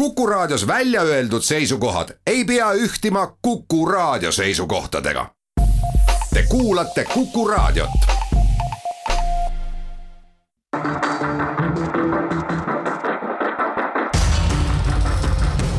Kuku 0.00 0.26
Raadios 0.26 0.66
välja 0.66 1.02
öeldud 1.02 1.42
seisukohad 1.42 2.08
ei 2.26 2.44
pea 2.44 2.72
ühtima 2.72 3.36
Kuku 3.42 3.86
Raadio 3.86 4.32
seisukohtadega. 4.32 5.30
Te 6.34 6.42
kuulate 6.48 7.04
Kuku 7.04 7.48
Raadiot. 7.48 7.90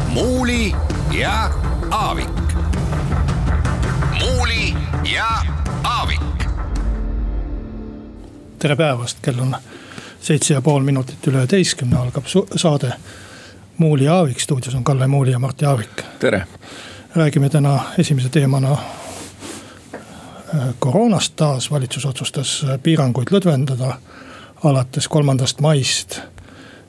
muuli 0.07 0.71
ja 1.11 1.51
Aavik. 1.91 2.29
muuli 4.19 4.73
ja 5.13 5.27
Aavik. 5.83 6.21
tere 8.59 8.75
päevast, 8.75 9.17
kell 9.21 9.39
on 9.39 9.55
seitse 10.21 10.53
ja 10.53 10.61
pool 10.61 10.83
minutit 10.83 11.27
üle 11.27 11.37
üheteistkümne 11.37 11.97
algab 11.97 12.25
saade 12.55 12.93
Muuli 13.81 14.03
ja 14.03 14.15
Aavik, 14.15 14.39
stuudios 14.39 14.75
on 14.75 14.83
Kalle 14.83 15.07
Muuli 15.07 15.31
ja 15.31 15.39
Martti 15.39 15.65
Aavik. 15.65 16.03
tere. 16.19 16.47
räägime 17.15 17.49
täna 17.49 17.79
esimese 17.97 18.29
teemana 18.29 18.71
äh, 18.71 18.79
koroonast 20.79 21.33
taas, 21.35 21.71
valitsus 21.71 22.05
otsustas 22.05 22.65
äh, 22.69 22.79
piiranguid 22.83 23.31
lõdvendada 23.33 23.95
alates 24.63 25.07
kolmandast 25.07 25.61
maist. 25.61 26.19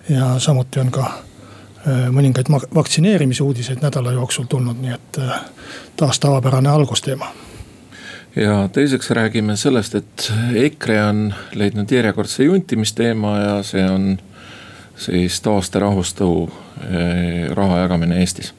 ja 0.09 0.39
samuti 0.39 0.81
on 0.81 0.91
ka 0.91 1.07
äh, 1.07 2.11
mõningaid 2.13 2.53
vaktsineerimise 2.75 3.43
uudiseid 3.43 3.81
nädala 3.83 4.13
jooksul 4.13 4.45
tulnud, 4.45 4.77
nii 4.77 4.93
et 4.93 5.21
taas 5.97 6.21
tavapärane 6.21 6.69
algusteema 6.69 7.33
ja 8.37 8.69
teiseks 8.73 9.11
räägime 9.11 9.57
sellest, 9.57 9.95
et 9.95 10.33
EKRE 10.55 11.05
on 11.05 11.35
leidnud 11.55 11.91
järjekordse 11.91 12.45
juntimisteema 12.45 13.39
ja 13.39 13.63
see 13.63 13.89
on 13.91 14.19
siis 15.03 15.41
taasterahustu 15.41 16.51
eh, 16.85 17.51
raha 17.51 17.79
jagamine 17.79 18.21
Eestis. 18.21 18.55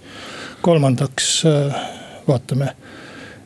kolmandaks 0.61 1.45
eh, 1.45 1.75
vaatame 2.27 2.75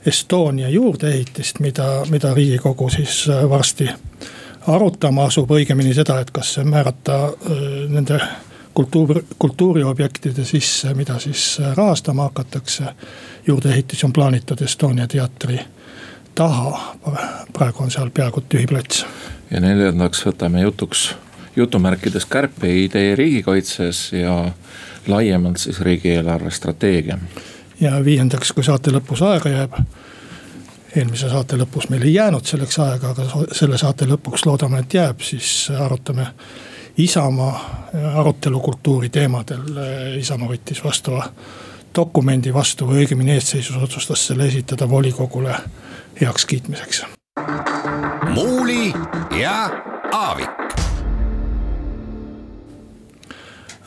Estonia 0.06 0.70
juurdeehitist, 0.70 1.60
mida, 1.60 2.06
mida 2.10 2.34
riigikogu 2.34 2.90
siis 2.90 3.28
eh, 3.30 3.50
varsti 3.50 3.90
arutama 4.68 5.26
asub, 5.26 5.52
õigemini 5.52 5.94
seda, 5.94 6.20
et 6.20 6.32
kas 6.32 6.58
määrata 6.64 7.32
nende 7.88 8.20
kultuur, 8.74 9.22
kultuuriobjektide 9.40 10.44
sisse, 10.46 10.94
mida 10.94 11.20
siis 11.20 11.62
rahastama 11.76 12.24
hakatakse. 12.28 12.84
juurdeehitis 13.48 14.04
on 14.04 14.14
plaanitud 14.14 14.62
Estonia 14.62 15.08
teatri 15.08 15.60
taha, 16.36 16.96
praegu 17.54 17.84
on 17.84 17.92
seal 17.92 18.10
peaaegu 18.10 18.44
tühi 18.50 18.68
plats. 18.68 19.06
ja 19.52 19.60
neljandaks 19.60 20.26
võtame 20.26 20.62
jutuks 20.62 21.14
jutumärkides 21.58 22.26
kärpeidee 22.26 23.16
riigikaitses 23.16 24.14
ja 24.14 24.52
laiemalt 25.08 25.58
siis 25.58 25.82
riigieelarve 25.82 26.52
strateegia. 26.52 27.18
ja 27.80 28.06
viiendaks, 28.06 28.52
kui 28.52 28.64
saate 28.64 28.92
lõpus 28.92 29.24
aega 29.26 29.50
jääb. 29.50 29.74
eelmise 30.96 31.30
saate 31.30 31.58
lõpus 31.58 31.90
meil 31.90 32.02
ei 32.02 32.14
jäänud 32.14 32.46
selleks 32.46 32.80
aega, 32.80 33.10
aga 33.10 33.46
selle 33.52 33.78
saate 33.78 34.06
lõpuks 34.06 34.46
loodame, 34.46 34.80
et 34.80 34.94
jääb, 34.94 35.22
siis 35.22 35.70
arutame 35.80 36.28
Isamaa 36.98 37.90
arutelukultuuri 38.16 39.10
teemadel. 39.10 39.62
Isamaa 40.18 40.50
võttis 40.50 40.82
vastava 40.84 41.28
dokumendi 41.96 42.54
vastu 42.54 42.88
või 42.90 43.04
õigemini 43.04 43.36
eestseisus 43.38 43.78
otsustas 43.78 44.28
selle 44.28 44.48
esitada 44.48 44.90
volikogule 44.90 45.56
heakskiitmiseks. 46.22 47.06
muuli 48.34 48.94
ja 49.42 49.70
Aavik 50.12 50.87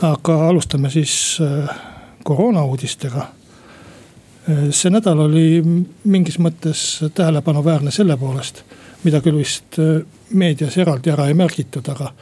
aga 0.03 0.49
alustame 0.49 0.91
siis 0.91 1.39
äh, 1.41 1.77
koroona 2.25 2.65
uudistega. 2.65 3.21
Äh, 3.21 4.71
see 4.71 4.91
nädal 4.91 5.19
oli 5.27 5.63
mingis 6.05 6.39
mõttes 6.39 7.05
tähelepanuväärne 7.15 7.91
selle 7.91 8.17
poolest, 8.17 8.63
mida 9.05 9.21
küll 9.25 9.41
vist 9.41 9.79
äh, 9.79 10.01
meedias 10.31 10.79
eraldi 10.79 11.13
ära 11.13 11.29
ei 11.29 11.35
märgitud, 11.35 11.89
aga 11.93 12.13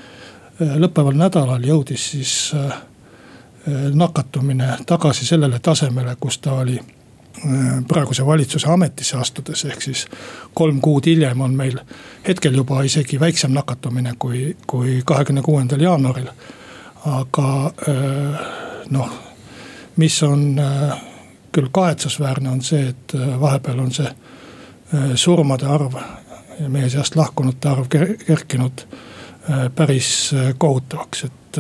lõppeval 0.59 1.15
nädalal 1.15 1.63
jõudis 1.63 2.05
siis 2.17 2.31
nakatumine 3.95 4.73
tagasi 4.87 5.27
sellele 5.27 5.61
tasemele, 5.63 6.17
kus 6.19 6.41
ta 6.43 6.57
oli 6.59 6.75
praeguse 7.89 8.27
valitsuse 8.27 8.67
ametisse 8.73 9.21
astudes, 9.21 9.63
ehk 9.69 9.85
siis 9.85 10.07
kolm 10.59 10.81
kuud 10.83 11.07
hiljem 11.07 11.45
on 11.47 11.55
meil 11.55 11.79
hetkel 12.27 12.59
juba 12.59 12.81
isegi 12.83 13.21
väiksem 13.21 13.55
nakatumine 13.55 14.17
kui, 14.19 14.57
kui 14.67 14.99
kahekümne 15.07 15.45
kuuendal 15.47 15.85
jaanuaril 15.85 16.33
aga 17.07 17.73
äh, 17.89 18.47
noh, 18.91 19.11
mis 19.97 20.23
on 20.23 20.59
äh, 20.59 20.99
küll 21.53 21.69
kahetsusväärne, 21.73 22.51
on 22.51 22.63
see, 22.63 22.89
et 22.89 23.15
äh, 23.15 23.41
vahepeal 23.41 23.79
on 23.79 23.93
see 23.93 24.11
surmade 25.21 25.67
arv 25.69 25.99
ja 26.59 26.69
meie 26.73 26.89
seast 26.89 27.17
lahkunute 27.17 27.69
arv 27.69 27.91
kerkinud 27.93 28.87
päris 29.77 30.31
kohutavaks, 30.59 31.27
et 31.27 31.59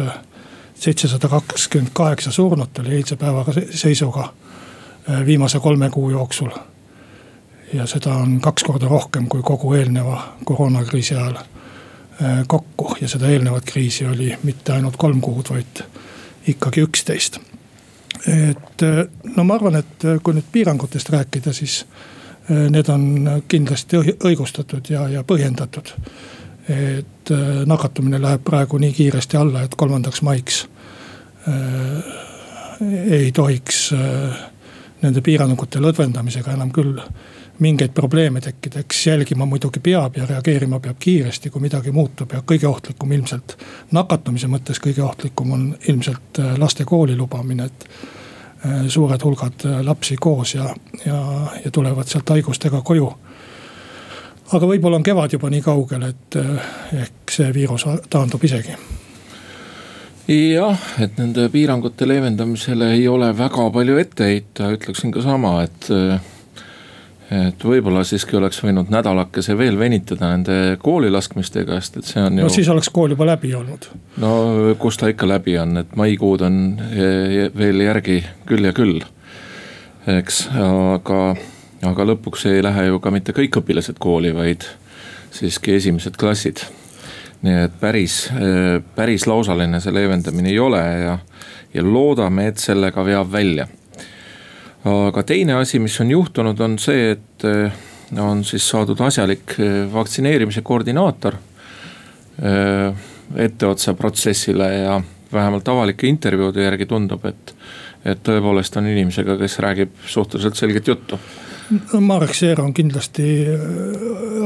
seitsesada 0.74 1.28
kakskümmend 1.28 1.90
kaheksa 1.92 2.32
surnut 2.32 2.78
oli 2.80 2.94
eilse 2.96 3.18
päevaga 3.20 3.52
seisuga 3.52 4.30
viimase 5.26 5.60
kolme 5.60 5.90
kuu 5.90 6.10
jooksul. 6.10 6.50
ja 7.72 7.86
seda 7.86 8.14
on 8.14 8.40
kaks 8.40 8.64
korda 8.64 8.88
rohkem 8.88 9.28
kui 9.28 9.42
kogu 9.42 9.74
eelneva 9.74 10.22
koroonakriisi 10.44 11.14
ajal 11.14 11.36
kokku 12.46 12.96
ja 13.00 13.08
seda 13.08 13.28
eelnevat 13.30 13.64
kriisi 13.64 14.06
oli 14.06 14.32
mitte 14.42 14.72
ainult 14.74 14.96
kolm 14.98 15.20
kuud, 15.20 15.50
vaid 15.50 15.82
ikkagi 16.50 16.82
üksteist. 16.82 17.38
et 18.26 18.82
äh, 18.82 19.04
no 19.36 19.44
ma 19.44 19.54
arvan, 19.54 19.76
et 19.78 20.04
äh, 20.04 20.18
kui 20.22 20.34
nüüd 20.34 20.48
piirangutest 20.52 21.10
rääkida, 21.14 21.52
siis 21.52 21.84
need 22.48 22.88
on 22.88 23.42
kindlasti 23.48 23.98
õigustatud 24.24 24.88
ja, 24.88 25.02
ja 25.12 25.22
põhjendatud. 25.22 25.92
et 26.68 27.30
nakatumine 27.66 28.20
läheb 28.22 28.40
praegu 28.44 28.78
nii 28.78 28.92
kiiresti 28.92 29.36
alla, 29.36 29.62
et 29.62 29.74
kolmandaks 29.76 30.22
maiks 30.22 30.62
äh, 31.48 32.02
ei 33.10 33.32
tohiks 33.32 33.92
äh, 33.92 34.38
nende 35.02 35.22
piirangute 35.24 35.80
lõdvendamisega 35.82 36.54
enam 36.54 36.70
küll 36.74 36.98
mingeid 37.58 37.90
probleeme 37.94 38.40
tekkida, 38.40 38.80
eks 38.80 39.06
jälgima 39.06 39.46
muidugi 39.46 39.80
peab 39.80 40.16
ja 40.16 40.26
reageerima 40.26 40.80
peab 40.80 40.96
kiiresti, 41.00 41.50
kui 41.50 41.62
midagi 41.62 41.90
muutub 41.92 42.32
ja 42.32 42.42
kõige 42.52 42.68
ohtlikum 42.68 43.12
ilmselt. 43.12 43.56
nakatumise 43.92 44.46
mõttes 44.46 44.80
kõige 44.82 45.02
ohtlikum 45.02 45.52
on 45.52 45.64
ilmselt 45.88 46.38
äh, 46.38 46.54
laste 46.58 46.84
kooli 46.84 47.16
lubamine, 47.16 47.64
et 47.64 47.88
äh, 47.88 48.86
suured 48.86 49.24
hulgad 49.24 49.66
äh, 49.66 49.80
lapsi 49.84 50.16
koos 50.16 50.54
ja, 50.54 50.74
ja, 51.06 51.18
ja 51.64 51.70
tulevad 51.70 52.06
sealt 52.06 52.30
haigustega 52.30 52.80
koju. 52.80 53.12
aga 54.52 54.66
võib-olla 54.66 54.96
on 54.96 55.02
kevad 55.02 55.32
juba 55.32 55.50
nii 55.50 55.62
kaugel, 55.62 56.02
et 56.02 56.36
ehk 56.92 57.30
see 57.30 57.52
viirus 57.54 57.84
taandub 58.10 58.44
isegi 58.44 58.76
jah, 60.28 60.78
et 61.00 61.18
nende 61.18 61.48
piirangute 61.48 62.08
leevendamisele 62.08 62.92
ei 62.92 63.08
ole 63.08 63.36
väga 63.36 63.70
palju 63.70 63.98
ette 63.98 64.24
heita, 64.24 64.70
ütleksin 64.70 65.10
ka 65.10 65.22
sama, 65.24 65.62
et 65.62 65.88
et 67.28 67.64
võib-olla 67.64 68.02
siiski 68.08 68.38
oleks 68.38 68.62
võinud 68.64 68.88
nädalakese 68.92 69.56
veel 69.58 69.76
venitada 69.78 70.30
nende 70.32 70.78
kooli 70.80 71.10
laskmistega, 71.12 71.76
sest 71.82 72.00
et 72.00 72.08
see 72.08 72.22
on 72.24 72.40
ju. 72.40 72.46
no 72.46 72.52
siis 72.52 72.70
oleks 72.72 72.88
kool 72.94 73.12
juba 73.12 73.26
läbi 73.28 73.52
olnud. 73.56 73.90
no 74.22 74.32
kus 74.80 74.96
ta 75.00 75.10
ikka 75.12 75.28
läbi 75.28 75.58
on, 75.60 75.76
et 75.82 75.94
maikuud 75.98 76.44
on 76.48 76.58
veel 77.58 77.84
järgi 77.84 78.22
küll 78.48 78.70
ja 78.70 78.72
küll. 78.76 79.02
eks, 80.08 80.46
aga, 80.56 81.22
aga 81.90 82.10
lõpuks 82.14 82.48
ei 82.48 82.64
lähe 82.64 82.88
ju 82.88 83.00
ka 83.04 83.12
mitte 83.12 83.36
kõik 83.36 83.60
õpilased 83.60 84.00
kooli, 84.00 84.32
vaid 84.34 84.64
siiski 85.34 85.76
esimesed 85.76 86.16
klassid. 86.16 86.64
nii 87.44 87.64
et 87.66 87.80
päris, 87.80 88.22
päris 88.96 89.28
lausaline 89.28 89.82
see 89.84 89.92
leevendamine 89.94 90.48
ei 90.48 90.58
ole 90.58 90.80
ja, 90.80 91.18
ja 91.76 91.84
loodame, 91.84 92.48
et 92.48 92.58
sellega 92.62 93.04
veab 93.04 93.28
välja 93.36 93.68
aga 94.86 95.22
teine 95.26 95.58
asi, 95.58 95.80
mis 95.82 95.98
on 96.00 96.10
juhtunud, 96.10 96.60
on 96.60 96.78
see, 96.78 97.12
et 97.16 97.46
eh, 97.48 97.78
on 98.20 98.44
siis 98.46 98.66
saadud 98.70 99.00
asjalik 99.04 99.56
eh, 99.58 99.80
vaktsineerimise 99.92 100.62
koordinaator 100.66 101.38
eh, 102.42 103.06
etteotsa 103.48 103.94
protsessile 103.98 104.68
ja 104.74 105.00
vähemalt 105.32 105.68
avalike 105.68 106.08
intervjuude 106.08 106.62
järgi 106.64 106.86
tundub, 106.88 107.26
et, 107.28 107.54
et 108.04 108.22
tõepoolest 108.24 108.78
on 108.80 108.88
inimesega, 108.88 109.36
kes 109.40 109.58
räägib 109.64 109.98
suhteliselt 110.06 110.56
selget 110.56 110.88
juttu 110.88 111.18
Marek 112.00 112.34
Seer 112.34 112.60
on 112.62 112.72
kindlasti 112.74 113.24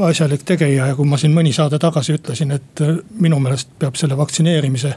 asjalik 0.03 0.41
tegija 0.43 0.89
ja 0.89 0.95
kui 0.95 1.07
ma 1.07 1.17
siin 1.17 1.31
mõni 1.35 1.53
saade 1.55 1.79
tagasi 1.79 2.17
ütlesin, 2.17 2.51
et 2.51 2.81
minu 3.23 3.39
meelest 3.39 3.69
peab 3.79 3.95
selle 3.99 4.17
vaktsineerimise 4.19 4.91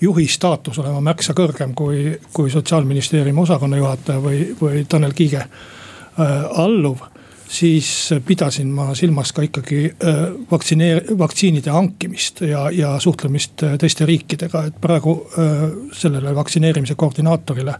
juhi 0.00 0.26
staatus 0.28 0.78
olema 0.80 1.00
märksa 1.04 1.34
kõrgem 1.36 1.74
kui, 1.76 2.16
kui 2.32 2.50
sotsiaalministeeriumi 2.50 3.42
osakonna 3.42 3.80
juhataja 3.80 4.22
või, 4.22 4.42
või 4.60 4.84
Tanel 4.88 5.14
Kiige 5.16 5.44
äh, 5.44 6.60
alluv. 6.64 7.06
siis 7.50 8.14
pidasin 8.26 8.68
ma 8.70 8.94
silmas 8.94 9.32
ka 9.32 9.42
ikkagi 9.42 9.84
äh, 9.90 10.20
vaktsineer-, 10.50 11.18
vaktsiinide 11.18 11.70
hankimist 11.70 12.40
ja, 12.40 12.70
ja 12.70 12.98
suhtlemist 12.98 13.62
äh, 13.62 13.78
teiste 13.78 14.06
riikidega, 14.06 14.64
et 14.64 14.80
praegu 14.80 15.26
äh, 15.38 15.68
sellele 15.92 16.34
vaktsineerimise 16.34 16.94
koordinaatorile 16.94 17.74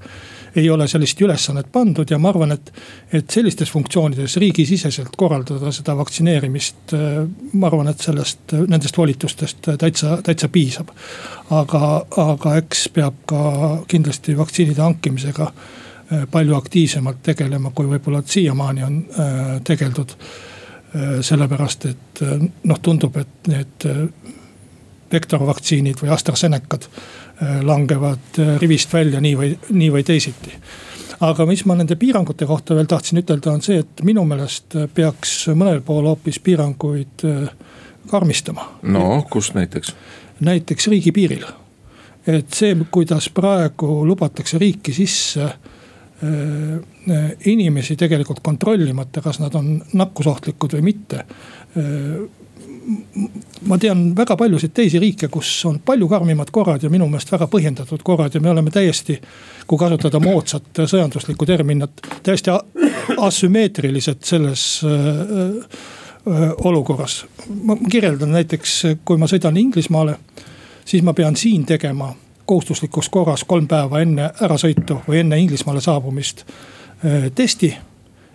ei 0.56 0.70
ole 0.70 0.88
sellist 0.88 1.20
ülesannet 1.20 1.72
pandud 1.72 2.10
ja 2.10 2.18
ma 2.18 2.28
arvan, 2.32 2.52
et, 2.52 2.72
et 3.12 3.30
sellistes 3.30 3.70
funktsioonides 3.70 4.36
riigisiseselt 4.42 5.16
korraldada 5.16 5.72
seda 5.72 5.96
vaktsineerimist. 5.96 6.94
ma 7.52 7.66
arvan, 7.66 7.88
et 7.88 8.00
sellest, 8.00 8.56
nendest 8.68 8.98
volitustest 8.98 9.70
täitsa, 9.78 10.18
täitsa 10.22 10.48
piisab. 10.48 10.90
aga, 11.50 12.06
aga 12.16 12.56
eks 12.62 12.88
peab 12.94 13.22
ka 13.26 13.44
kindlasti 13.88 14.36
vaktsiinide 14.38 14.82
hankimisega 14.82 15.52
Äh, 16.12 16.26
palju 16.30 16.54
aktiivsemalt 16.54 17.22
tegelema, 17.22 17.70
kui 17.70 17.86
võib-olla 17.86 18.22
siiamaani 18.26 18.82
on 18.82 18.96
äh, 19.14 19.50
tegeldud. 19.64 20.16
Äh, 20.90 21.20
sellepärast, 21.22 21.86
et 21.86 22.22
noh, 22.66 22.80
tundub, 22.82 23.14
et 23.20 23.50
need 23.50 23.86
vektorvaktsiinid 25.12 26.00
või 26.02 26.12
AstraZenecad 26.14 26.86
langevad 27.64 28.38
rivist 28.60 28.92
välja 28.92 29.20
nii 29.20 29.36
või, 29.38 29.54
nii 29.70 29.90
või 29.94 30.04
teisiti 30.04 30.52
aga 31.24 31.46
mis 31.48 31.64
ma 31.68 31.76
nende 31.76 31.96
piirangute 32.00 32.46
kohta 32.48 32.76
veel 32.76 32.88
tahtsin 32.88 33.20
ütelda, 33.20 33.52
on 33.52 33.64
see, 33.64 33.80
et 33.80 34.02
minu 34.04 34.24
meelest 34.28 34.76
peaks 34.94 35.34
mõnel 35.52 35.80
pool 35.84 36.08
hoopis 36.08 36.40
piiranguid 36.44 37.24
karmistama. 38.10 38.68
no 38.82 39.22
kus 39.30 39.54
näiteks? 39.56 39.94
näiteks 40.40 40.88
riigipiiril. 40.92 41.44
et 42.26 42.52
see, 42.52 42.76
kuidas 42.90 43.28
praegu 43.34 44.00
lubatakse 44.06 44.60
riiki 44.60 44.94
sisse 44.96 45.50
Äh, 46.22 46.74
äh, 47.16 47.30
inimesi 47.44 47.94
tegelikult 47.96 48.42
kontrollimata, 48.44 49.22
kas 49.24 49.38
nad 49.40 49.54
on 49.56 49.78
nakkusohtlikud 49.96 50.74
või 50.76 50.82
mitte 50.90 51.22
äh, 51.22 52.18
ma 53.68 53.78
tean 53.78 54.10
väga 54.16 54.36
paljusid 54.36 54.72
teisi 54.74 54.98
riike, 54.98 55.28
kus 55.28 55.50
on 55.68 55.80
palju 55.84 56.08
karmimad 56.08 56.50
korrad 56.52 56.82
ja 56.82 56.90
minu 56.90 57.08
meelest 57.08 57.32
väga 57.32 57.48
põhjendatud 57.50 58.02
korrad 58.04 58.34
ja 58.34 58.40
me 58.40 58.50
oleme 58.50 58.70
täiesti. 58.70 59.20
kui 59.66 59.78
kasutada 59.78 60.20
moodsat 60.20 60.82
sõjanduslikku 60.86 61.46
terminit, 61.46 62.00
täiesti 62.22 62.50
asümmeetrilised 63.18 64.24
selles 64.24 64.82
olukorras. 66.64 67.26
ma 67.62 67.76
kirjeldan 67.90 68.32
näiteks, 68.32 68.82
kui 69.04 69.18
ma 69.18 69.26
sõidan 69.26 69.56
Inglismaale, 69.56 70.18
siis 70.84 71.02
ma 71.02 71.14
pean 71.14 71.36
siin 71.36 71.66
tegema 71.66 72.14
kohustuslikus 72.50 73.08
korras 73.08 73.44
kolm 73.46 73.68
päeva 73.70 74.00
enne 74.02 74.32
ärasõitu 74.42 74.96
või 75.06 75.20
enne 75.22 75.38
Inglismaale 75.38 75.80
saabumist 75.80 76.42
äh, 76.42 77.28
testi. 77.34 77.76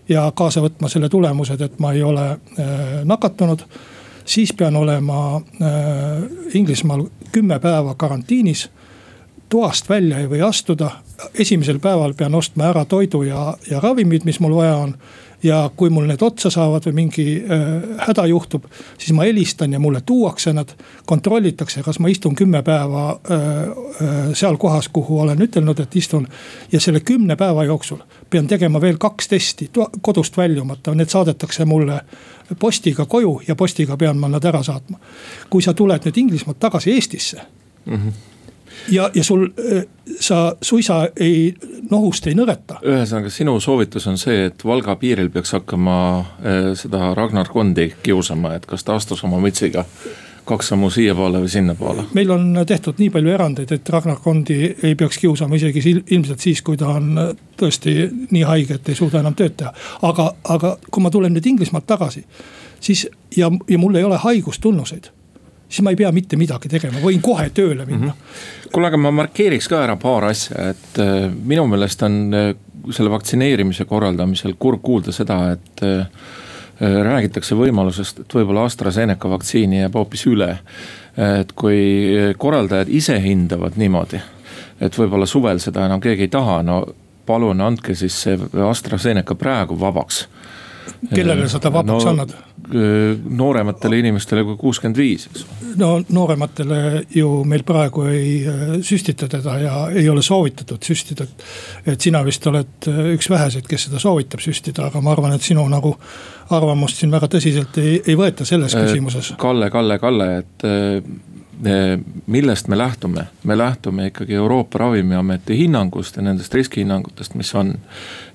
ja 0.10 0.31
kaasa 0.36 0.62
võtma 0.62 0.88
selle 0.90 1.10
tulemused, 1.10 1.62
et 1.62 1.80
ma 1.84 1.92
ei 1.94 2.04
ole 2.04 2.25
äh, 2.31 2.69
nakatunud. 3.04 3.66
Siis 4.25 4.54
pean 4.54 4.75
olema 4.75 5.36
äh, 5.36 6.24
Inglismaal 6.54 7.06
kümme 7.31 7.60
päeva 7.60 7.95
karantiinis 7.98 8.69
toast 9.50 9.89
välja 9.89 10.19
ei 10.19 10.30
või 10.30 10.42
astuda. 10.42 10.92
esimesel 11.39 11.80
päeval 11.80 12.13
pean 12.13 12.36
ostma 12.36 12.66
ära 12.66 12.86
toidu 12.86 13.24
ja, 13.24 13.57
ja 13.69 13.80
ravimid, 13.80 14.25
mis 14.25 14.39
mul 14.39 14.56
vaja 14.56 14.75
on 14.75 14.95
ja 15.44 15.69
kui 15.75 15.89
mul 15.89 16.07
need 16.10 16.22
otsa 16.25 16.50
saavad 16.50 16.86
või 16.88 16.95
mingi 17.04 17.25
äh, 17.38 17.68
häda 18.07 18.25
juhtub, 18.31 18.66
siis 18.98 19.13
ma 19.16 19.27
helistan 19.27 19.74
ja 19.74 19.80
mulle 19.80 20.01
tuuakse 20.06 20.54
nad. 20.54 20.74
kontrollitakse, 21.06 21.83
kas 21.83 22.00
ma 22.00 22.10
istun 22.10 22.36
kümme 22.36 22.63
päeva 22.63 23.06
äh, 23.12 23.39
äh, 23.39 24.33
seal 24.33 24.57
kohas, 24.57 24.89
kuhu 24.89 25.19
olen 25.19 25.42
ütelnud, 25.42 25.80
et 25.80 25.95
istun. 25.95 26.28
ja 26.71 26.80
selle 26.80 27.00
kümne 27.00 27.36
päeva 27.36 27.63
jooksul 27.63 28.01
pean 28.35 28.47
tegema 28.51 28.81
veel 28.83 28.99
kaks 28.99 29.31
testi 29.31 29.69
kodust 30.03 30.37
väljumata, 30.37 30.93
need 30.95 31.11
saadetakse 31.11 31.65
mulle 31.65 32.01
postiga 32.59 33.07
koju 33.09 33.39
ja 33.47 33.55
postiga 33.55 33.97
pean 33.97 34.19
ma 34.19 34.29
nad 34.31 34.43
ära 34.45 34.63
saatma. 34.63 34.99
kui 35.49 35.63
sa 35.63 35.73
tuled 35.73 36.05
nüüd 36.05 36.23
Inglismaalt 36.25 36.59
tagasi 36.59 36.91
Eestisse 36.91 37.41
mm. 37.85 37.95
-hmm 37.95 38.23
ja, 38.91 39.09
ja 39.13 39.23
sul, 39.23 39.47
äh, 39.73 39.83
sa 40.19 40.55
suisa 40.61 41.07
ei, 41.19 41.55
nohust 41.91 42.27
ei 42.27 42.35
nõreta. 42.35 42.79
ühesõnaga, 42.83 43.29
sinu 43.29 43.59
soovitus 43.59 44.07
on 44.07 44.17
see, 44.17 44.45
et 44.49 44.65
Valga 44.65 44.95
piiril 44.95 45.29
peaks 45.29 45.55
hakkama 45.55 45.97
äh, 46.19 46.69
seda 46.75 47.13
Ragnar 47.15 47.49
Kondi 47.49 47.93
kiusama, 48.03 48.55
et 48.55 48.65
kas 48.65 48.83
ta 48.83 48.95
astus 48.95 49.23
oma 49.23 49.39
mütsiga 49.39 49.85
kaks 50.45 50.68
sammu 50.71 50.89
siiapoole 50.94 51.42
või 51.44 51.50
sinnapoole. 51.50 52.06
meil 52.13 52.31
on 52.31 52.62
tehtud 52.68 53.00
nii 53.01 53.09
palju 53.09 53.33
erandeid, 53.33 53.71
et 53.71 53.89
Ragnar 53.89 54.19
Kondi 54.24 54.75
ei 54.83 54.95
peaks 54.95 55.18
kiusama 55.18 55.56
isegi 55.56 55.95
ilmselt 56.12 56.39
siis, 56.39 56.62
kui 56.62 56.77
ta 56.77 56.94
on 56.97 57.18
tõesti 57.57 57.95
nii 58.31 58.44
haige, 58.44 58.80
et 58.80 58.89
ei 58.89 58.95
suuda 58.95 59.19
enam 59.19 59.36
tööd 59.36 59.57
teha. 59.57 59.74
aga, 60.01 60.31
aga 60.44 60.77
kui 60.92 61.03
ma 61.03 61.12
tulen 61.12 61.33
nüüd 61.33 61.45
Inglismaalt 61.50 61.88
tagasi, 61.88 62.25
siis 62.80 63.07
ja, 63.38 63.51
ja 63.69 63.77
mul 63.77 63.95
ei 63.95 64.03
ole 64.03 64.18
haigustunnuseid 64.21 65.12
siis 65.69 65.81
ma 65.83 65.89
ei 65.89 66.00
pea 66.00 66.12
mitte 66.12 66.38
midagi 66.38 66.69
tegema, 66.69 67.01
võin 67.03 67.21
kohe 67.25 67.50
tööle 67.50 67.86
minna 67.86 68.12
mm. 68.12 68.12
-hmm. 68.13 68.69
kuule, 68.71 68.88
aga 68.88 68.97
ma 69.01 69.12
markeeriks 69.12 69.68
ka 69.71 69.83
ära 69.83 69.95
paar 70.00 70.30
asja, 70.30 70.69
et 70.71 71.00
äh, 71.01 71.30
minu 71.44 71.68
meelest 71.68 72.03
on 72.06 72.33
äh, 72.33 72.56
selle 72.94 73.09
vaktsineerimise 73.09 73.86
korraldamisel 73.89 74.56
kurb 74.59 74.81
kuulda 74.83 75.12
seda, 75.12 75.39
et 75.51 75.83
äh, 75.83 76.06
räägitakse 76.80 77.56
võimalusest, 77.56 78.19
et 78.25 78.33
võib-olla 78.36 78.66
AstraZeneca 78.68 79.30
vaktsiini 79.31 79.80
jääb 79.80 79.95
hoopis 79.95 80.25
üle. 80.27 80.57
et 81.16 81.51
kui 81.56 82.36
korraldajad 82.38 82.89
ise 82.92 83.16
hindavad 83.24 83.77
niimoodi, 83.80 84.19
et 84.83 84.98
võib-olla 85.00 85.25
suvel 85.25 85.62
seda 85.63 85.86
enam 85.86 86.01
keegi 86.04 86.27
ei 86.27 86.31
taha, 86.33 86.62
no 86.63 86.81
palun 87.25 87.62
andke 87.62 87.95
siis 87.95 88.18
see 88.25 88.39
AstraZeneca 88.69 89.36
praegu 89.39 89.80
vabaks 89.80 90.25
kellele 91.13 91.48
sa 91.50 91.60
ta 91.60 91.72
vabaks 91.74 92.06
no, 92.06 92.12
annad? 92.12 92.33
noorematele 93.30 94.00
inimestele 94.01 94.44
kui 94.45 94.56
kuuskümmend 94.57 94.98
viis, 94.98 95.28
eks. 95.30 95.44
no 95.78 95.89
noorematele 96.18 96.80
ju 97.13 97.30
meil 97.45 97.66
praegu 97.68 98.07
ei 98.10 98.31
äh, 98.50 98.63
süstita 98.86 99.30
teda 99.30 99.57
ja 99.62 99.75
ei 99.94 100.07
ole 100.10 100.24
soovitatud 100.25 100.81
süstida. 100.86 101.28
et 101.86 102.01
sina 102.01 102.24
vist 102.25 102.48
oled 102.50 102.89
äh, 102.89 103.01
üks 103.13 103.30
väheseid, 103.30 103.68
kes 103.69 103.88
seda 103.88 104.01
soovitab 104.01 104.42
süstida, 104.42 104.89
aga 104.89 105.01
ma 105.01 105.13
arvan, 105.13 105.36
et 105.38 105.45
sinu 105.45 105.68
nagu 105.69 105.95
arvamust 106.50 107.00
siin 107.01 107.13
väga 107.13 107.30
tõsiselt 107.31 107.77
ei, 107.81 108.01
ei 108.07 108.18
võeta 108.19 108.45
selles 108.45 108.75
äh, 108.75 108.86
küsimuses. 108.86 109.33
Kalle, 109.42 109.69
Kalle, 109.74 110.00
Kalle, 110.00 110.30
et 110.44 110.68
millest 112.27 112.68
me 112.68 112.77
lähtume, 112.77 113.27
me 113.44 113.57
lähtume 113.57 114.09
ikkagi 114.09 114.36
Euroopa 114.36 114.80
Ravimiameti 114.80 115.57
hinnangust 115.57 116.18
ja 116.19 116.25
nendest 116.25 116.53
riskihinnangutest, 116.53 117.36
mis 117.39 117.53
on. 117.56 117.74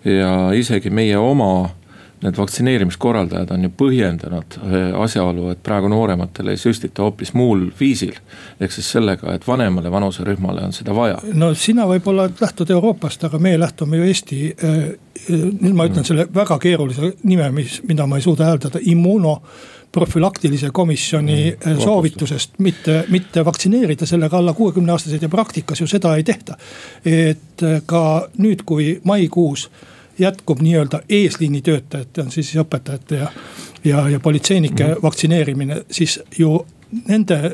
ja 0.04 0.52
isegi 0.56 0.90
meie 0.90 1.18
oma 1.18 1.68
need 2.22 2.36
vaktsineerimiskorraldajad 2.36 3.50
on 3.54 3.64
ju 3.64 3.70
põhjendanud 3.80 4.56
eh, 4.60 5.00
asjaolu, 5.02 5.48
et 5.54 5.62
praegu 5.64 5.88
noorematele 5.88 6.52
ei 6.52 6.60
süstita 6.60 7.02
hoopis 7.02 7.32
muul 7.34 7.66
viisil. 7.80 8.14
ehk 8.60 8.72
siis 8.72 8.90
sellega, 8.92 9.34
et 9.34 9.46
vanemale 9.46 9.90
vanuserühmale 9.90 10.64
on 10.66 10.72
seda 10.76 10.94
vaja. 10.94 11.18
no 11.34 11.54
sina 11.54 11.86
võib-olla 11.88 12.28
lähtud 12.40 12.70
Euroopast, 12.70 13.24
aga 13.24 13.38
meie 13.38 13.60
lähtume 13.60 13.96
ju 13.96 14.08
Eesti 14.10 14.40
äh,. 14.64 14.78
nüüd 15.30 15.74
ma 15.74 15.88
ütlen 15.88 16.02
mm. 16.02 16.08
selle 16.08 16.26
väga 16.34 16.58
keerulise 16.58 17.12
nime, 17.22 17.50
mis, 17.56 17.80
mida 17.88 18.06
ma 18.06 18.16
ei 18.16 18.24
suuda 18.24 18.48
hääldada, 18.48 18.80
immuno 18.82 19.40
profülaktilise 19.92 20.70
komisjoni 20.72 21.56
mm, 21.56 21.80
soovitusest 21.80 22.58
mitte, 22.58 23.04
mitte 23.08 23.44
vaktsineerida 23.44 24.06
sellega 24.06 24.38
alla 24.38 24.52
kuuekümne 24.52 24.92
aastaseid 24.92 25.22
ja 25.22 25.28
praktikas 25.28 25.80
ju 25.80 25.86
seda 25.86 26.14
ei 26.16 26.24
tehta. 26.24 26.56
et 27.04 27.64
ka 27.86 28.28
nüüd, 28.38 28.62
kui 28.66 29.00
maikuus 29.04 29.70
jätkub 30.20 30.60
nii-öelda 30.60 31.00
eesliini 31.08 31.62
töötajate, 31.62 32.22
on 32.22 32.30
siis 32.30 32.52
õpetajate 32.56 33.16
ja, 33.16 33.28
ja, 33.84 34.08
ja 34.08 34.20
politseinike 34.20 34.84
mm 34.84 34.92
-hmm. 34.92 35.02
vaktsineerimine, 35.02 35.82
siis 35.90 36.20
ju 36.38 36.66
nende 37.08 37.52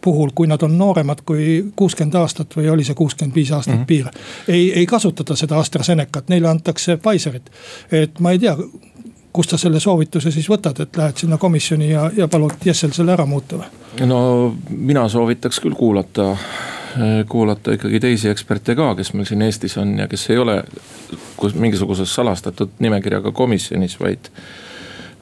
puhul, 0.00 0.30
kui 0.34 0.46
nad 0.46 0.62
on 0.62 0.78
nooremad 0.78 1.22
kui 1.26 1.64
kuuskümmend 1.76 2.14
aastat 2.14 2.56
või 2.56 2.68
oli 2.70 2.84
see 2.84 2.94
kuuskümmend 2.94 3.34
viis 3.34 3.50
aastat 3.52 3.74
mm 3.74 3.80
-hmm. 3.80 3.86
piir. 3.86 4.06
ei, 4.48 4.72
ei 4.72 4.86
kasutata 4.86 5.36
seda 5.36 5.58
AstraZenecat, 5.58 6.28
neile 6.28 6.48
antakse 6.48 6.96
Pfizerit. 6.96 7.50
et 7.92 8.20
ma 8.20 8.30
ei 8.30 8.38
tea, 8.38 8.56
kust 9.32 9.50
sa 9.50 9.58
selle 9.58 9.80
soovituse 9.80 10.30
siis 10.30 10.48
võtad, 10.50 10.82
et 10.82 10.96
lähed 10.96 11.16
sinna 11.16 11.38
komisjoni 11.38 11.90
ja, 11.90 12.10
ja 12.16 12.28
palud 12.28 12.52
Jessel 12.64 12.92
selle 12.92 13.12
ära 13.12 13.26
muuta 13.26 13.56
või? 13.56 14.06
no 14.06 14.56
mina 14.70 15.08
soovitaks 15.08 15.60
küll 15.60 15.74
kuulata 15.74 16.30
Äh, 16.32 16.75
kuulata 17.28 17.74
ikkagi 17.76 18.00
teisi 18.00 18.28
eksperte 18.30 18.74
ka, 18.78 18.94
kes 18.98 19.12
meil 19.14 19.26
siin 19.28 19.42
Eestis 19.44 19.76
on 19.80 19.98
ja 19.98 20.06
kes 20.08 20.30
ei 20.30 20.38
ole 20.38 20.62
mingisuguses 21.54 22.14
salastatud 22.14 22.78
nimekirjaga 22.78 23.32
komisjonis, 23.32 23.98
vaid. 24.00 24.30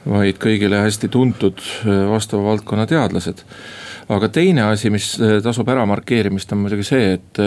vaid 0.05 0.37
kõigile 0.37 0.83
hästi 0.83 1.09
tuntud 1.09 1.59
äh, 1.59 2.03
vastava 2.09 2.43
valdkonna 2.51 2.85
teadlased. 2.85 3.41
aga 4.09 4.29
teine 4.29 4.67
asi, 4.69 4.89
mis 4.93 5.15
äh, 5.19 5.39
tasub 5.43 5.69
ära 5.69 5.85
markeerimist, 5.89 6.51
on 6.51 6.61
muidugi 6.63 6.85
see, 6.85 7.13
et 7.17 7.41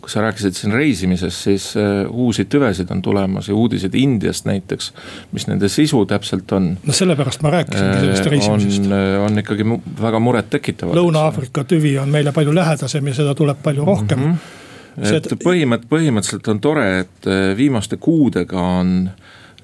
kui 0.00 0.10
sa 0.10 0.22
rääkisid 0.24 0.56
siin 0.56 0.72
reisimisest, 0.72 1.42
siis 1.44 1.66
äh, 1.76 2.06
uusi 2.10 2.44
tüvesid 2.44 2.90
on 2.90 3.02
tulemas 3.02 3.48
ja 3.48 3.54
uudised 3.54 3.94
Indiast 3.94 4.44
näiteks, 4.48 4.92
mis 5.32 5.46
nende 5.46 5.68
sisu 5.68 6.04
täpselt 6.06 6.52
on. 6.52 6.70
no 6.86 6.92
sellepärast 6.92 7.42
ma 7.42 7.50
rääkisingi 7.50 7.96
äh, 7.96 8.00
sellest 8.00 8.26
reisimisest. 8.26 8.86
on, 8.86 8.92
äh, 8.92 9.24
on 9.24 9.38
ikkagi 9.38 9.66
väga 10.02 10.18
murettekitavad. 10.18 10.96
Lõuna-Aafrika 10.96 11.64
tüvi 11.68 11.98
on 11.98 12.08
meile 12.08 12.32
palju 12.32 12.54
lähedasem 12.54 13.12
ja 13.12 13.14
seda 13.22 13.34
tuleb 13.34 13.62
palju 13.62 13.84
rohkem 13.84 14.18
mm. 14.18 14.32
-hmm 14.32 14.58
et 15.00 15.26
põhimõtt-, 15.44 15.86
põhimõtteliselt 15.88 16.48
on 16.50 16.58
tore, 16.60 16.86
et 17.00 17.26
viimaste 17.56 17.96
kuudega 17.96 18.60
on 18.60 19.10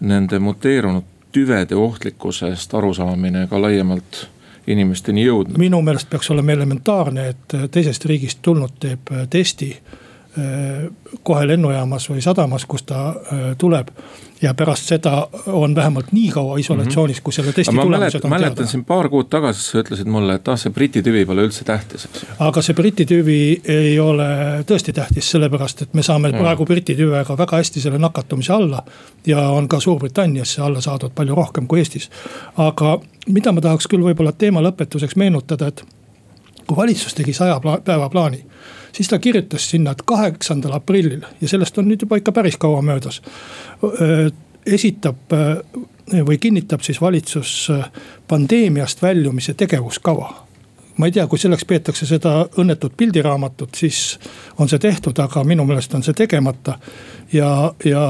nende 0.00 0.38
muteerunud 0.38 1.04
tüvede 1.34 1.76
ohtlikkusest 1.76 2.74
arusaamine 2.74 3.46
ka 3.50 3.60
laiemalt 3.60 4.28
inimesteni 4.66 5.26
jõudnud? 5.26 5.58
minu 5.58 5.82
meelest 5.82 6.08
peaks 6.10 6.30
olema 6.30 6.54
elementaarne, 6.54 7.28
et 7.28 7.56
teisest 7.70 8.06
riigist 8.08 8.38
tulnud 8.42 8.78
teeb 8.80 9.12
testi 9.30 9.74
kohe 11.22 11.46
lennujaamas 11.48 12.10
või 12.10 12.20
sadamas, 12.20 12.66
kust 12.68 12.86
ta 12.90 13.14
tuleb 13.58 13.88
ja 14.42 14.54
pärast 14.54 14.84
seda 14.84 15.28
on 15.46 15.74
vähemalt 15.74 16.12
nii 16.12 16.30
kaua 16.30 16.58
isolatsioonis 16.58 17.16
-hmm. 17.16 17.22
kui 17.22 17.32
selle 17.32 17.52
testi 17.52 17.76
tulemused 17.76 18.24
on 18.24 18.30
mäletan, 18.30 18.54
teada. 18.54 18.70
siin 18.70 18.84
paar 18.84 19.08
kuud 19.08 19.28
tagasi 19.30 19.62
sa 19.62 19.78
ütlesid 19.78 20.06
mulle, 20.06 20.34
et 20.34 20.48
ah, 20.48 20.58
see 20.58 20.72
Briti 20.72 21.02
tüvi 21.02 21.26
pole 21.26 21.46
üldse 21.46 21.64
tähtis, 21.64 22.04
eks 22.04 22.22
ju. 22.22 22.28
aga 22.38 22.62
see 22.62 22.74
Briti 22.74 23.06
tüvi 23.06 23.62
ei 23.68 23.98
ole 24.00 24.28
tõesti 24.68 24.92
tähtis, 24.92 25.30
sellepärast 25.30 25.82
et 25.82 25.94
me 25.94 26.02
saame 26.02 26.32
mm. 26.32 26.38
praegu 26.38 26.64
Briti 26.64 26.94
tüvega 26.94 27.38
väga 27.38 27.56
hästi 27.56 27.80
selle 27.80 27.98
nakatumise 27.98 28.52
alla. 28.52 28.82
ja 29.26 29.48
on 29.48 29.68
ka 29.68 29.80
Suurbritannias 29.80 30.54
see 30.54 30.64
alla 30.64 30.80
saadud 30.80 31.10
palju 31.14 31.34
rohkem 31.34 31.66
kui 31.66 31.78
Eestis. 31.78 32.10
aga 32.56 32.98
mida 33.26 33.52
ma 33.52 33.60
tahaks 33.60 33.86
küll 33.86 34.04
võib-olla 34.04 34.32
teema 34.32 34.60
lõpetuseks 34.60 35.16
meenutada, 35.16 35.66
et 35.66 35.84
kui 36.66 36.76
valitsus 36.76 37.14
tegi 37.14 37.32
saja 37.32 37.60
päeva 37.84 38.08
plaani 38.10 38.44
siis 38.96 39.08
ta 39.12 39.18
kirjutas 39.18 39.68
sinna, 39.70 39.92
et 39.92 40.02
kaheksandal 40.08 40.78
aprillil 40.78 41.24
ja 41.40 41.48
sellest 41.48 41.78
on 41.78 41.90
nüüd 41.90 42.06
juba 42.06 42.16
ikka 42.20 42.32
päris 42.32 42.56
kaua 42.60 42.82
möödas. 42.82 43.20
esitab 44.66 45.36
või 46.26 46.38
kinnitab 46.40 46.82
siis 46.82 47.00
valitsus 47.00 47.68
pandeemiast 48.28 49.02
väljumise 49.02 49.54
tegevuskava 49.54 50.45
ma 50.96 51.06
ei 51.06 51.12
tea, 51.12 51.26
kui 51.26 51.38
selleks 51.38 51.64
peetakse 51.68 52.06
seda 52.08 52.34
õnnetut 52.60 52.96
pildiraamatut, 52.96 53.74
siis 53.76 54.18
on 54.58 54.68
see 54.68 54.80
tehtud, 54.82 55.18
aga 55.22 55.44
minu 55.44 55.66
meelest 55.68 55.94
on 55.94 56.04
see 56.06 56.16
tegemata. 56.16 56.78
ja, 57.32 57.72
ja 57.84 58.02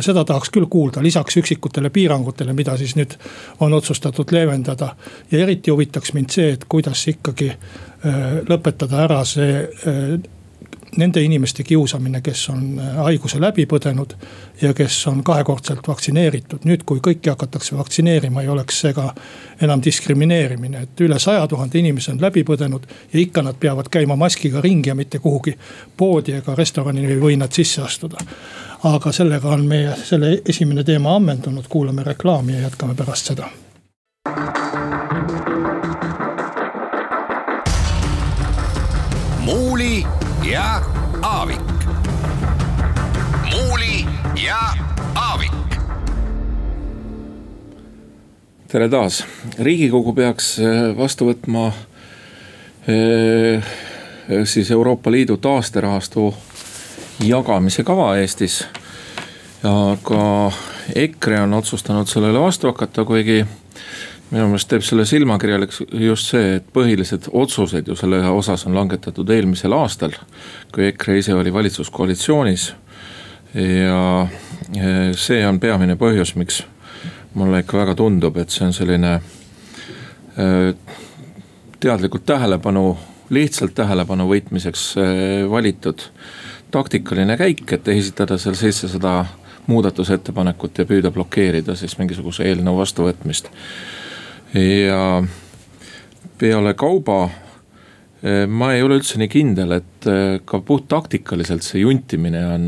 seda 0.00 0.24
tahaks 0.24 0.50
küll 0.50 0.66
kuulda, 0.66 1.02
lisaks 1.02 1.36
üksikutele 1.36 1.90
piirangutele, 1.90 2.52
mida 2.52 2.76
siis 2.76 2.96
nüüd 2.96 3.14
on 3.60 3.72
otsustatud 3.72 4.32
leevendada. 4.32 4.94
ja 5.30 5.38
eriti 5.38 5.70
huvitaks 5.70 6.12
mind 6.12 6.30
see, 6.30 6.52
et 6.52 6.64
kuidas 6.68 7.06
ikkagi 7.08 7.52
lõpetada 8.48 9.04
ära 9.04 9.24
see 9.24 9.64
nende 10.96 11.22
inimeste 11.22 11.62
kiusamine, 11.62 12.20
kes 12.20 12.48
on 12.48 12.78
äh, 12.78 12.96
haiguse 12.96 13.40
läbi 13.40 13.66
põdenud 13.66 14.14
ja 14.62 14.74
kes 14.74 15.06
on 15.06 15.22
kahekordselt 15.24 15.88
vaktsineeritud. 15.88 16.64
nüüd, 16.64 16.84
kui 16.86 17.00
kõiki 17.04 17.30
hakatakse 17.30 17.76
vaktsineerima, 17.76 18.42
ei 18.42 18.48
oleks 18.48 18.80
see 18.80 18.92
ka 18.96 19.10
enam 19.62 19.82
diskrimineerimine, 19.84 20.82
et 20.86 21.00
üle 21.00 21.18
saja 21.18 21.46
tuhande 21.48 21.78
inimese 21.78 22.12
on 22.12 22.20
läbi 22.20 22.44
põdenud. 22.44 22.86
ja 23.12 23.20
ikka 23.20 23.42
nad 23.42 23.58
peavad 23.60 23.88
käima 23.90 24.16
maskiga 24.16 24.60
ringi 24.60 24.88
ja 24.88 24.94
mitte 24.94 25.18
kuhugi 25.18 25.56
poodi 25.96 26.32
ega 26.32 26.54
restorani 26.54 27.06
ei 27.06 27.20
või 27.20 27.36
nad 27.36 27.52
sisse 27.52 27.82
astuda. 27.82 28.18
aga 28.84 29.12
sellega 29.12 29.48
on 29.48 29.66
meie 29.66 29.94
selle 30.04 30.40
esimene 30.48 30.84
teema 30.84 31.16
ammendunud, 31.16 31.68
kuulame 31.68 32.04
reklaami 32.04 32.52
ja 32.52 32.60
jätkame 32.60 32.94
pärast 32.94 33.26
seda 33.26 33.50
tere 48.70 48.86
taas, 48.88 49.24
riigikogu 49.58 50.12
peaks 50.14 50.52
äh, 50.62 50.92
vastu 50.94 51.26
võtma 51.26 51.72
äh, 52.86 53.72
siis 54.46 54.70
Euroopa 54.70 55.10
Liidu 55.10 55.36
taasterahastu 55.42 56.28
jagamise 57.26 57.82
kava 57.84 58.12
Eestis. 58.20 58.60
aga 59.66 60.52
EKRE 60.94 61.40
on 61.40 61.54
otsustanud 61.58 62.08
sellele 62.08 62.38
vastu 62.40 62.70
hakata, 62.70 63.04
kuigi 63.04 63.42
minu 64.30 64.46
meelest 64.46 64.70
teeb 64.70 64.86
selle 64.86 65.04
silmakirjalikuks 65.04 65.82
just 66.06 66.30
see, 66.30 66.56
et 66.60 66.66
põhilised 66.72 67.26
otsused 67.32 67.90
ju 67.90 67.96
selle 67.98 68.22
osas 68.30 68.66
on 68.70 68.78
langetatud 68.78 69.30
eelmisel 69.34 69.74
aastal. 69.74 70.14
kui 70.72 70.86
EKRE 70.92 71.18
ise 71.18 71.34
oli 71.34 71.52
valitsuskoalitsioonis. 71.52 72.74
ja 73.54 74.28
see 75.18 75.46
on 75.46 75.60
peamine 75.60 75.98
põhjus, 75.98 76.36
miks 76.38 76.62
mulle 77.34 77.62
ikka 77.62 77.78
väga 77.78 77.94
tundub, 77.98 78.38
et 78.40 78.50
see 78.50 78.66
on 78.66 78.74
selline 78.74 79.12
äh, 79.14 80.72
teadlikult 81.80 82.26
tähelepanu, 82.26 82.84
lihtsalt 83.30 83.74
tähelepanu 83.78 84.26
võitmiseks 84.30 84.86
äh, 84.98 85.50
valitud 85.50 86.08
taktikaline 86.70 87.36
käik, 87.38 87.64
et 87.72 87.88
esitada 87.88 88.38
seal 88.38 88.58
seitsesada 88.58 89.24
muudatusettepanekut 89.70 90.82
ja 90.82 90.86
püüda 90.86 91.12
blokeerida 91.14 91.76
siis 91.78 91.96
mingisuguse 91.98 92.46
eelnõu 92.48 92.78
vastuvõtmist. 92.80 93.50
Ja 94.54 95.22
peale 96.38 96.72
kauba 96.78 97.18
eh, 98.22 98.46
ma 98.50 98.72
ei 98.74 98.82
ole 98.82 98.98
üldse 98.98 99.20
nii 99.20 99.30
kindel, 99.30 99.76
et 99.78 100.08
ka 100.46 100.62
puhttaktikaliselt 100.66 101.66
see 101.66 101.84
juntimine 101.84 102.42
on 102.54 102.66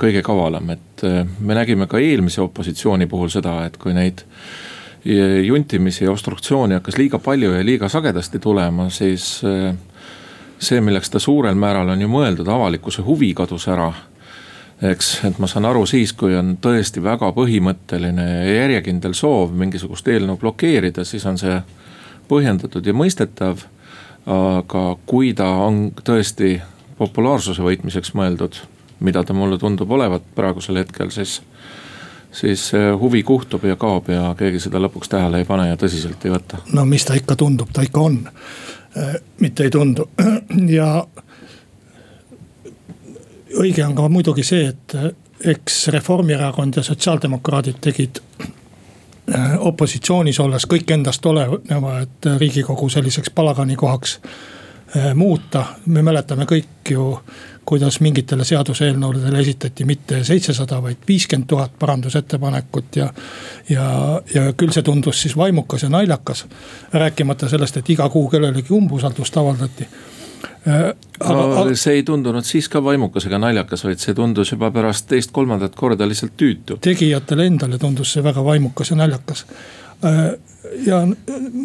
kõige 0.00 0.24
kavalam, 0.26 0.72
et 0.74 0.89
me 1.04 1.54
nägime 1.54 1.86
ka 1.90 1.98
eelmise 1.98 2.42
opositsiooni 2.42 3.06
puhul 3.06 3.30
seda, 3.32 3.64
et 3.66 3.76
kui 3.80 3.94
neid 3.96 4.24
juntimisi 5.46 6.04
ja 6.04 6.12
obstruktsiooni 6.12 6.76
hakkas 6.76 6.98
liiga 7.00 7.18
palju 7.18 7.54
ja 7.54 7.64
liiga 7.64 7.88
sagedasti 7.88 8.38
tulema, 8.38 8.90
siis 8.92 9.40
see, 10.60 10.80
milleks 10.84 11.10
ta 11.10 11.18
suurel 11.18 11.56
määral 11.56 11.88
on 11.88 12.04
ju 12.04 12.08
mõeldud, 12.12 12.48
avalikkuse 12.52 13.02
huvi 13.06 13.32
kadus 13.34 13.64
ära 13.72 13.88
eks, 14.82 15.10
et 15.28 15.38
ma 15.40 15.48
saan 15.50 15.68
aru 15.68 15.84
siis, 15.88 16.12
kui 16.16 16.34
on 16.36 16.54
tõesti 16.62 17.02
väga 17.04 17.30
põhimõtteline 17.36 18.26
ja 18.26 18.54
järjekindel 18.62 19.14
soov 19.16 19.52
mingisugust 19.56 20.08
eelnõu 20.08 20.38
blokeerida, 20.40 21.04
siis 21.04 21.26
on 21.28 21.38
see 21.40 21.60
põhjendatud 22.30 22.86
ja 22.86 22.96
mõistetav. 22.96 23.66
aga 24.30 24.96
kui 25.08 25.32
ta 25.34 25.46
on 25.64 25.92
tõesti 26.04 26.60
populaarsuse 26.98 27.62
võitmiseks 27.64 28.12
mõeldud, 28.14 28.58
mida 29.00 29.24
ta 29.24 29.36
mulle 29.36 29.58
tundub 29.58 29.90
olevat 29.90 30.26
praegusel 30.34 30.82
hetkel, 30.82 31.10
siis 31.10 31.40
siis 32.30 32.68
huvi 32.98 33.22
kuhtub 33.26 33.64
ja 33.66 33.74
kaob 33.76 34.08
ja 34.08 34.28
keegi 34.38 34.60
seda 34.62 34.78
lõpuks 34.78 35.10
tähele 35.10 35.40
ei 35.42 35.46
pane 35.48 35.64
ja 35.66 35.76
tõsiselt 35.76 36.22
ei 36.24 36.30
võta. 36.30 36.60
no 36.72 36.84
mis 36.86 37.04
ta 37.04 37.16
ikka 37.18 37.34
tundub, 37.36 37.72
ta 37.74 37.82
ikka 37.82 38.00
on, 38.06 38.20
mitte 39.40 39.66
ei 39.66 39.72
tundu 39.74 40.06
ja 40.78 40.92
õige 43.58 43.84
on 43.86 43.96
ka 43.96 44.08
muidugi 44.08 44.44
see, 44.46 44.68
et 44.70 44.94
eh, 44.98 45.10
eks 45.54 45.88
Reformierakond 45.94 46.78
ja 46.78 46.84
sotsiaaldemokraadid 46.86 47.80
tegid 47.82 48.20
eh, 48.20 49.56
opositsioonis 49.58 50.40
olles 50.40 50.66
kõik 50.70 50.90
endast 50.94 51.26
oleneva, 51.26 51.98
et 52.04 52.30
riigikogu 52.38 52.88
selliseks 52.92 53.32
palaganikohaks 53.34 54.16
eh, 54.18 54.30
muuta. 55.14 55.64
me 55.86 56.02
mäletame 56.02 56.44
kõik 56.50 56.90
ju, 56.90 57.04
kuidas 57.64 58.00
mingitele 58.00 58.44
seaduseelnõudele 58.44 59.38
esitati 59.38 59.84
mitte 59.84 60.24
seitsesada, 60.24 60.80
vaid 60.82 61.04
viiskümmend 61.08 61.46
tuhat 61.48 61.78
parandusettepanekut 61.78 62.96
ja. 62.96 63.10
ja, 63.68 64.20
ja 64.34 64.52
küll 64.52 64.74
see 64.74 64.82
tundus 64.82 65.22
siis 65.22 65.36
vaimukas 65.36 65.82
ja 65.82 65.88
naljakas. 65.88 66.46
rääkimata 66.92 67.48
sellest, 67.48 67.76
et 67.76 67.90
iga 67.90 68.08
kuu 68.08 68.28
kellelegi 68.28 68.74
umbusaldust 68.74 69.36
avaldati 69.36 69.88
Äh, 70.68 70.90
aga, 71.20 71.44
no 71.64 71.72
see 71.78 72.00
ei 72.00 72.02
tundunud 72.04 72.44
siis 72.44 72.66
ka 72.68 72.82
vaimukas 72.84 73.24
ega 73.28 73.38
naljakas, 73.40 73.80
vaid 73.86 74.02
see 74.02 74.12
tundus 74.16 74.52
juba 74.52 74.68
pärast 74.74 75.06
teist-kolmandat 75.08 75.76
korda 75.76 76.08
lihtsalt 76.08 76.34
tüütu. 76.36 76.76
tegijatele 76.84 77.46
endale 77.48 77.78
tundus 77.80 78.12
see 78.12 78.24
väga 78.24 78.44
vaimukas 78.44 78.92
ja 78.92 78.98
naljakas. 79.00 79.46
Äh, 80.64 80.86
ja 80.86 81.00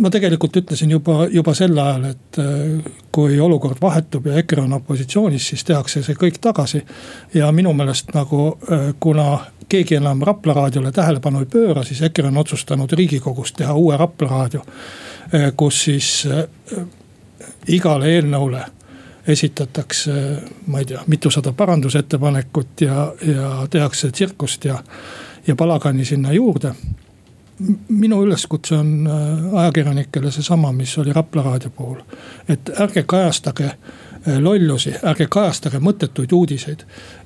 ma 0.01 0.09
tegelikult 0.09 0.57
ütlesin 0.57 0.91
juba, 0.91 1.25
juba 1.31 1.53
sel 1.57 1.77
ajal, 1.77 2.05
et 2.11 2.39
äh, 2.39 2.93
kui 3.11 3.39
olukord 3.39 3.81
vahetub 3.81 4.27
ja 4.27 4.37
EKRE 4.41 4.65
on 4.65 4.77
opositsioonis, 4.79 5.49
siis 5.51 5.63
tehakse 5.63 6.03
see 6.03 6.15
kõik 6.19 6.39
tagasi. 6.41 6.83
ja 7.33 7.51
minu 7.51 7.73
meelest 7.73 8.13
nagu 8.13 8.57
kuna 8.99 9.39
keegi 9.69 9.95
enam 9.95 10.21
Rapla 10.21 10.53
raadiole 10.53 10.91
tähelepanu 10.91 11.39
ei 11.39 11.49
pööra, 11.51 11.83
siis 11.83 12.01
EKRE 12.01 12.27
on 12.27 12.37
otsustanud 12.37 12.91
riigikogus 12.91 13.53
teha 13.53 13.73
uue 13.73 13.97
Rapla 13.97 14.29
raadio. 14.29 14.61
kus 15.55 15.83
siis 15.83 16.27
igale 17.67 18.11
eelnõule 18.15 18.61
esitatakse, 19.27 20.11
ma 20.67 20.79
ei 20.79 20.85
tea, 20.85 21.01
mitusada 21.07 21.53
parandusettepanekut 21.53 22.81
ja, 22.81 23.13
ja 23.25 23.67
tehakse 23.69 24.11
tsirkust 24.11 24.65
ja, 24.65 24.77
ja 25.47 25.55
palagani 25.55 26.05
sinna 26.05 26.33
juurde. 26.33 26.75
Minu 27.87 28.23
üleskutse 28.25 28.75
on 28.75 29.07
äh, 29.07 29.59
ajakirjanikele 29.59 30.31
seesama, 30.31 30.71
mis 30.71 30.97
oli 30.97 31.13
Rapla 31.13 31.43
raadio 31.43 31.69
puhul. 31.69 32.01
et 32.49 32.69
ärge 32.79 33.03
kajastage 33.03 33.65
äh, 33.65 34.39
lollusi, 34.39 34.93
ärge 35.03 35.27
kajastage 35.29 35.79
mõttetuid 35.79 36.33
uudiseid. 36.33 36.83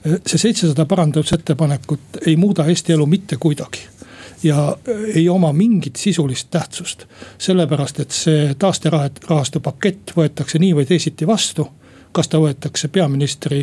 Äh, 0.07 0.19
see 0.25 0.37
seitsesada 0.37 0.85
parandusettepanekut 0.85 2.21
ei 2.25 2.35
muuda 2.35 2.65
Eesti 2.65 2.93
elu 2.93 3.05
mitte 3.05 3.37
kuidagi 3.37 3.87
ja 4.43 4.77
ei 5.15 5.29
oma 5.29 5.53
mingit 5.53 5.95
sisulist 5.95 6.47
tähtsust. 6.51 7.05
sellepärast, 7.37 7.99
et 7.99 8.11
see 8.11 8.55
taasterahastu 8.59 9.59
pakett 9.59 10.13
võetakse 10.15 10.59
nii 10.59 10.75
või 10.75 10.85
teisiti 10.85 11.27
vastu 11.27 11.67
kas 12.11 12.27
ta 12.27 12.39
võetakse 12.41 12.87
peaministri 12.87 13.61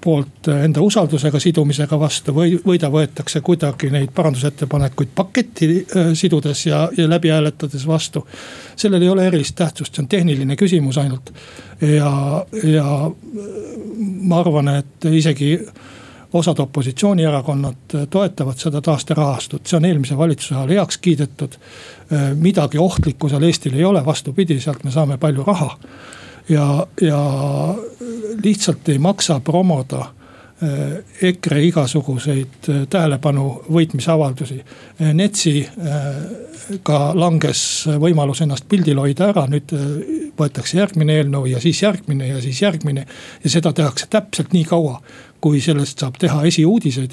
poolt 0.00 0.48
enda 0.48 0.80
usaldusega 0.80 1.40
sidumisega 1.42 1.98
vastu 2.00 2.34
või, 2.34 2.54
või 2.66 2.78
ta 2.78 2.90
võetakse 2.92 3.40
kuidagi 3.44 3.90
neid 3.90 4.12
parandusettepanekuid 4.14 5.10
paketti 5.14 5.70
sidudes 6.18 6.66
ja, 6.66 6.84
ja 6.96 7.08
läbi 7.10 7.32
hääletades 7.34 7.86
vastu. 7.86 8.26
sellel 8.76 9.02
ei 9.02 9.08
ole 9.08 9.26
erilist 9.26 9.56
tähtsust, 9.58 9.94
see 9.94 10.02
on 10.02 10.08
tehniline 10.08 10.56
küsimus 10.56 10.98
ainult. 10.98 11.32
ja, 11.80 12.44
ja 12.62 13.10
ma 13.98 14.40
arvan, 14.40 14.68
et 14.78 15.08
isegi 15.10 15.56
osad 16.32 16.58
opositsioonierakonnad 16.58 17.96
toetavad 18.10 18.58
seda 18.58 18.80
taasterahastut, 18.84 19.66
see 19.66 19.76
on 19.76 19.84
eelmise 19.88 20.18
valitsuse 20.18 20.54
ajal 20.54 20.76
heaks 20.76 20.98
kiidetud. 20.98 21.58
midagi 22.34 22.78
ohtlikku 22.78 23.28
seal 23.28 23.42
Eestil 23.42 23.74
ei 23.74 23.84
ole, 23.84 24.04
vastupidi, 24.06 24.60
sealt 24.60 24.84
me 24.84 24.90
saame 24.90 25.18
palju 25.18 25.44
raha 25.46 25.74
ja, 26.48 26.86
ja 27.00 27.18
lihtsalt 28.44 28.88
ei 28.88 28.98
maksa 28.98 29.40
promoda 29.40 30.06
eh, 30.62 31.04
EKRE 31.22 31.62
igasuguseid 31.64 32.68
eh, 32.68 32.86
tähelepanu 32.90 33.62
võitmisavaldusi. 33.72 34.58
Eh, 35.00 35.14
NETS-iga 35.14 37.00
langes 37.14 37.88
võimalus 38.00 38.42
ennast 38.44 38.68
pildil 38.68 38.98
hoida 39.02 39.28
ära, 39.32 39.46
nüüd 39.50 39.74
võetakse 40.38 40.78
järgmine 40.78 41.12
eelnõu 41.20 41.46
ja 41.52 41.60
siis 41.60 41.82
järgmine 41.82 42.28
ja 42.28 42.40
siis 42.42 42.62
järgmine. 42.62 43.06
ja 43.44 43.50
seda 43.50 43.72
tehakse 43.72 44.06
täpselt 44.10 44.52
nii 44.52 44.64
kaua, 44.64 45.02
kui 45.40 45.60
sellest 45.60 45.98
saab 45.98 46.14
teha 46.18 46.42
esiuudiseid. 46.44 47.12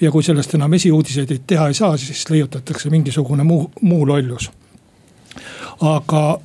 ja 0.00 0.10
kui 0.10 0.22
sellest 0.22 0.54
enam 0.54 0.72
esiuudiseid 0.72 1.40
teha 1.46 1.68
ei 1.68 1.74
saa, 1.74 1.96
siis 1.96 2.30
leiutatakse 2.30 2.90
mingisugune 2.90 3.42
muu, 3.44 3.70
muu 3.80 4.06
lollus. 4.06 4.50
Aga 5.80 6.40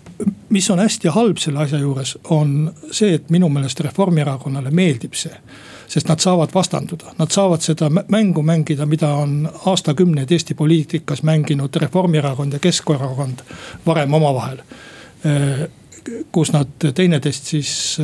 mis 0.50 0.70
on 0.70 0.80
hästi 0.80 1.08
halb 1.08 1.38
selle 1.38 1.60
asja 1.60 1.80
juures, 1.80 2.18
on 2.30 2.74
see, 2.92 3.14
et 3.18 3.30
minu 3.30 3.50
meelest 3.52 3.80
Reformierakonnale 3.80 4.72
meeldib 4.72 5.14
see. 5.14 5.36
sest 5.88 6.08
nad 6.10 6.20
saavad 6.20 6.50
vastanduda, 6.54 7.12
nad 7.18 7.30
saavad 7.32 7.62
seda 7.62 7.90
mängu 7.90 8.42
mängida, 8.42 8.86
mida 8.86 9.12
on 9.14 9.52
aastakümneid 9.66 10.32
Eesti 10.32 10.54
poliitikas 10.54 11.24
mänginud 11.24 11.76
Reformierakond 11.76 12.54
ja 12.54 12.60
Keskerakond 12.60 13.40
varem 13.86 14.14
omavahel. 14.14 14.58
kus 16.32 16.52
nad 16.54 16.94
teineteist 16.94 17.44
siis 17.44 17.98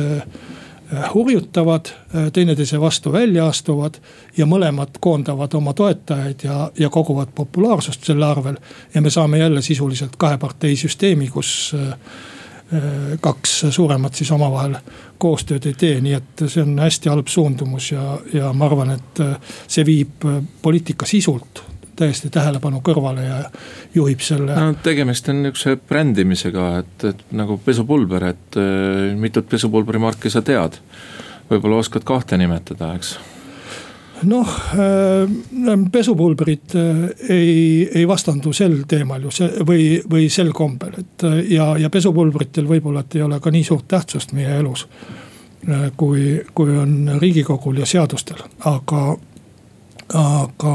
hurjutavad, 1.14 1.88
teineteise 2.32 2.80
vastu 2.80 3.12
välja 3.12 3.46
astuvad 3.46 3.94
ja 4.36 4.46
mõlemad 4.46 4.98
koondavad 5.00 5.54
oma 5.54 5.72
toetajaid 5.72 6.44
ja, 6.44 6.70
ja 6.78 6.90
koguvad 6.90 7.32
populaarsust 7.34 8.04
selle 8.04 8.26
arvel. 8.26 8.56
ja 8.94 9.02
me 9.02 9.10
saame 9.10 9.38
jälle 9.38 9.62
sisuliselt 9.62 10.16
kaheparteisüsteemi, 10.16 11.28
kus 11.28 11.74
kaks 13.20 13.64
suuremat 13.70 14.14
siis 14.14 14.30
omavahel 14.32 14.76
koostööd 15.18 15.66
ei 15.66 15.74
tee, 15.78 16.00
nii 16.00 16.14
et 16.16 16.44
see 16.46 16.62
on 16.62 16.78
hästi 16.78 17.08
halb 17.12 17.28
suundumus 17.28 17.92
ja, 17.92 18.18
ja 18.32 18.52
ma 18.52 18.68
arvan, 18.68 18.94
et 18.96 19.22
see 19.68 19.84
viib 19.86 20.24
poliitika 20.62 21.06
sisult 21.06 21.71
täiesti 21.96 22.30
tähelepanu 22.32 22.80
kõrvale 22.84 23.26
ja 23.26 23.40
juhib 23.94 24.22
selle. 24.24 24.54
no 24.56 24.78
tegemist 24.82 25.28
on 25.28 25.42
nihukese 25.44 25.76
brändimisega, 25.88 26.68
et, 26.82 27.04
et 27.12 27.26
nagu 27.36 27.58
pesupulber, 27.64 28.30
et 28.32 28.60
äh, 28.60 29.12
mitut 29.18 29.48
pesupulberimarki 29.48 30.30
sa 30.30 30.42
tead. 30.42 30.80
võib-olla 31.50 31.82
oskad 31.82 32.04
kahte 32.08 32.38
nimetada, 32.40 32.94
eks 32.96 33.16
noh 34.22 34.48
äh,, 34.78 35.88
pesupulbrid 35.92 36.76
äh, 36.78 37.02
ei, 37.28 37.90
ei 37.94 38.08
vastandu 38.08 38.52
sel 38.52 38.82
teemal 38.88 39.26
ju 39.26 39.34
see 39.34 39.66
või, 39.66 39.86
või 40.10 40.28
sel 40.30 40.52
kombel, 40.56 41.00
et 41.02 41.26
ja, 41.50 41.72
ja 41.78 41.90
pesupulbritel 41.90 42.68
võib-olla, 42.68 43.02
et 43.02 43.18
ei 43.18 43.26
ole 43.26 43.40
ka 43.42 43.50
nii 43.50 43.66
suurt 43.66 43.88
tähtsust 43.88 44.32
meie 44.36 44.56
elus. 44.60 44.86
Kui, 45.96 46.40
kui 46.58 46.72
on 46.74 47.20
riigikogul 47.22 47.76
ja 47.78 47.86
seadustel, 47.86 48.40
aga, 48.66 49.02
aga 50.18 50.72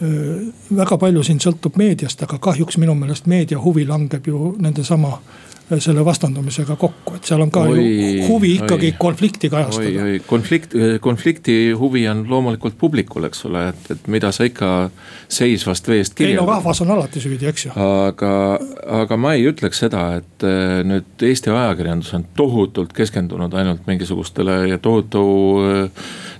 väga 0.00 0.98
palju 0.98 1.24
siin 1.26 1.40
sõltub 1.42 1.74
meediast, 1.80 2.22
aga 2.22 2.38
kahjuks 2.38 2.78
minu 2.78 2.94
meelest 2.94 3.26
meedia 3.26 3.58
huvi 3.58 3.82
langeb 3.86 4.26
ju 4.30 4.52
nendesama 4.62 5.16
äh, 5.16 5.48
selle 5.76 6.04
vastandumisega 6.04 6.76
kokku, 6.80 7.18
et 7.18 7.28
seal 7.28 7.42
on 7.44 7.50
ka 7.52 7.60
oi, 7.68 7.82
ju 7.82 8.26
huvi 8.28 8.54
ikkagi 8.56 8.88
oi, 8.88 8.96
konflikti 9.00 9.50
kajastada. 9.52 10.06
konflikt, 10.26 10.72
konflikti 11.04 11.56
huvi 11.76 12.06
on 12.08 12.24
loomulikult 12.30 12.78
publikul, 12.80 13.26
eks 13.28 13.44
ole, 13.50 13.66
et, 13.74 13.90
et 13.92 14.08
mida 14.08 14.32
sa 14.32 14.48
ikka 14.48 14.70
seisvast 15.28 15.88
veest 15.88 16.16
kirjeldad. 16.16 16.40
ei 16.40 16.46
no 16.46 16.48
rahvas 16.48 16.80
on 16.84 16.94
alati 16.96 17.20
süüdi, 17.20 17.50
eks 17.50 17.66
ju. 17.66 17.74
aga, 17.84 18.32
aga 19.02 19.20
ma 19.20 19.34
ei 19.36 19.44
ütleks 19.50 19.84
seda, 19.84 20.06
et 20.22 20.48
äh, 20.48 20.80
nüüd 20.88 21.28
Eesti 21.28 21.52
ajakirjandus 21.52 22.14
on 22.16 22.24
tohutult 22.36 22.94
keskendunud 22.96 23.52
ainult 23.52 23.84
mingisugustele 23.90 24.62
ja 24.70 24.78
tohutu 24.80 25.24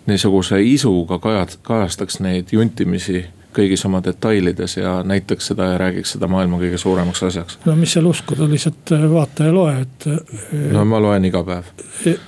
niisuguse 0.08 0.62
isuga 0.64 1.18
kajad, 1.20 1.58
kajastaks 1.66 2.22
neid 2.24 2.54
juntimisi 2.56 3.26
kõigis 3.56 3.82
oma 3.88 4.00
detailides 4.04 4.76
ja 4.76 4.98
näitaks 5.06 5.50
seda 5.50 5.72
ja 5.72 5.78
räägiks 5.80 6.12
seda 6.14 6.28
maailma 6.28 6.58
kõige 6.60 6.78
suuremaks 6.78 7.22
asjaks. 7.22 7.58
no 7.64 7.74
mis 7.76 7.92
seal 7.96 8.06
uskuda, 8.06 8.48
lihtsalt 8.50 8.92
äh, 8.92 9.04
vaata 9.10 9.48
ja 9.48 9.54
loe, 9.54 9.74
et. 9.82 10.06
Äh, 10.06 10.62
no 10.74 10.84
ma 10.88 11.00
loen 11.02 11.24
iga 11.28 11.42
päev. 11.44 11.70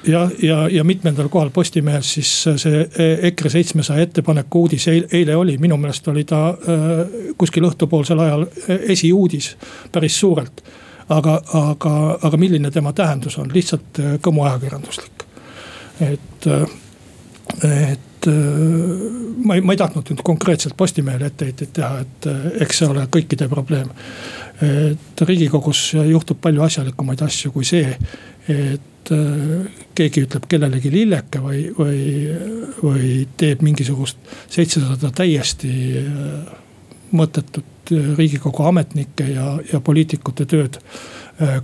ja, 0.08 0.24
ja, 0.42 0.62
ja 0.72 0.84
mitmendal 0.84 1.28
kohal 1.28 1.50
Postimehes 1.54 2.14
siis 2.16 2.32
see 2.62 2.82
EKRE 3.30 3.52
seitsmesaja 3.56 4.08
ettepaneku 4.08 4.64
uudis 4.64 4.88
eile 4.88 5.36
oli, 5.36 5.58
minu 5.58 5.76
meelest 5.76 6.08
oli 6.08 6.24
ta 6.24 6.48
äh, 6.48 7.00
kuskil 7.38 7.68
õhtupoolsel 7.68 8.20
ajal 8.26 8.46
esiuudis 8.68 9.56
päris 9.92 10.20
suurelt. 10.20 10.64
aga, 11.08 11.40
aga, 11.54 11.94
aga 12.22 12.36
milline 12.36 12.70
tema 12.70 12.92
tähendus 12.92 13.38
on, 13.38 13.50
lihtsalt 13.54 13.98
kõmuajakirjanduslik, 14.22 15.24
et, 16.06 16.46
et 17.62 18.26
äh, 18.26 18.32
ma 19.44 19.54
ei, 19.54 19.60
ma 19.64 19.74
ei 19.74 19.80
tahtnud 19.80 20.10
nüüd 20.10 20.22
konkreetselt 20.24 20.76
Postimehele 20.76 21.30
etteheiteid 21.30 21.72
teha, 21.76 22.02
et 22.04 22.28
äh, 22.30 22.46
eks 22.66 22.82
see 22.82 22.88
ole 22.90 23.06
kõikide 23.12 23.48
probleem. 23.50 23.90
et 24.60 25.20
riigikogus 25.24 25.94
juhtub 25.94 26.36
palju 26.40 26.60
asjalikumaid 26.66 27.22
asju 27.24 27.48
kui 27.54 27.64
see, 27.64 27.94
et 28.52 29.12
äh, 29.14 29.84
keegi 29.96 30.26
ütleb 30.26 30.44
kellelegi 30.48 30.92
lilleke 30.92 31.40
või, 31.40 31.62
või, 31.78 32.02
või 32.82 33.14
teeb 33.40 33.64
mingisugust 33.64 34.18
seitsesada 34.52 35.10
täiesti 35.16 35.72
mõttetut 37.16 37.90
riigikogu 37.90 38.68
ametnike 38.68 39.32
ja, 39.32 39.56
ja 39.72 39.80
poliitikute 39.80 40.44
tööd 40.46 40.76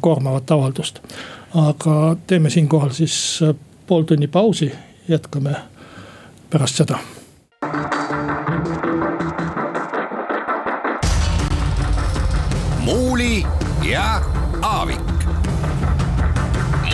koormavat 0.01 0.51
avaldust. 0.51 0.99
aga 1.55 2.17
teeme 2.27 2.51
siinkohal 2.51 2.91
siis 2.97 3.45
pool 3.87 4.09
tunni 4.09 4.27
pausi, 4.27 4.73
jätkame 5.09 5.55
pärast 6.51 6.77
seda. 6.77 6.99
muuli 12.87 13.47
ja 13.91 14.21
Aavik. 14.63 15.01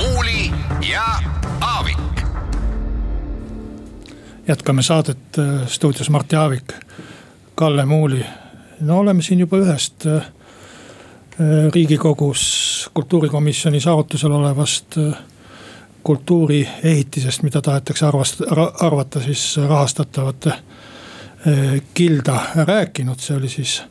muuli 0.00 0.50
ja 0.90 1.04
Aavik. 1.60 1.98
jätkame 4.48 4.82
saadet 4.82 5.18
äh, 5.38 5.68
stuudios 5.68 6.10
Martti 6.10 6.36
Aavik, 6.36 6.72
Kalle 7.54 7.84
Muuli. 7.84 8.26
no 8.80 8.98
oleme 8.98 9.22
siin 9.22 9.40
juba 9.40 9.56
ühest 9.56 10.06
äh, 10.06 10.22
riigikogus 11.74 12.90
kultuurikomisjonis 12.94 13.86
arutusel 13.86 14.32
olevast 14.32 14.98
äh, 14.98 15.18
kultuuriehitisest, 16.02 17.42
mida 17.42 17.62
tahetakse 17.62 18.06
arvast, 18.06 18.42
arvata 18.80 19.20
siis 19.20 19.56
rahastatavate 19.56 20.50
eh, 21.46 21.82
kilda 21.94 22.40
rääkinud, 22.54 23.18
see 23.18 23.36
oli 23.36 23.48
siis. 23.48 23.82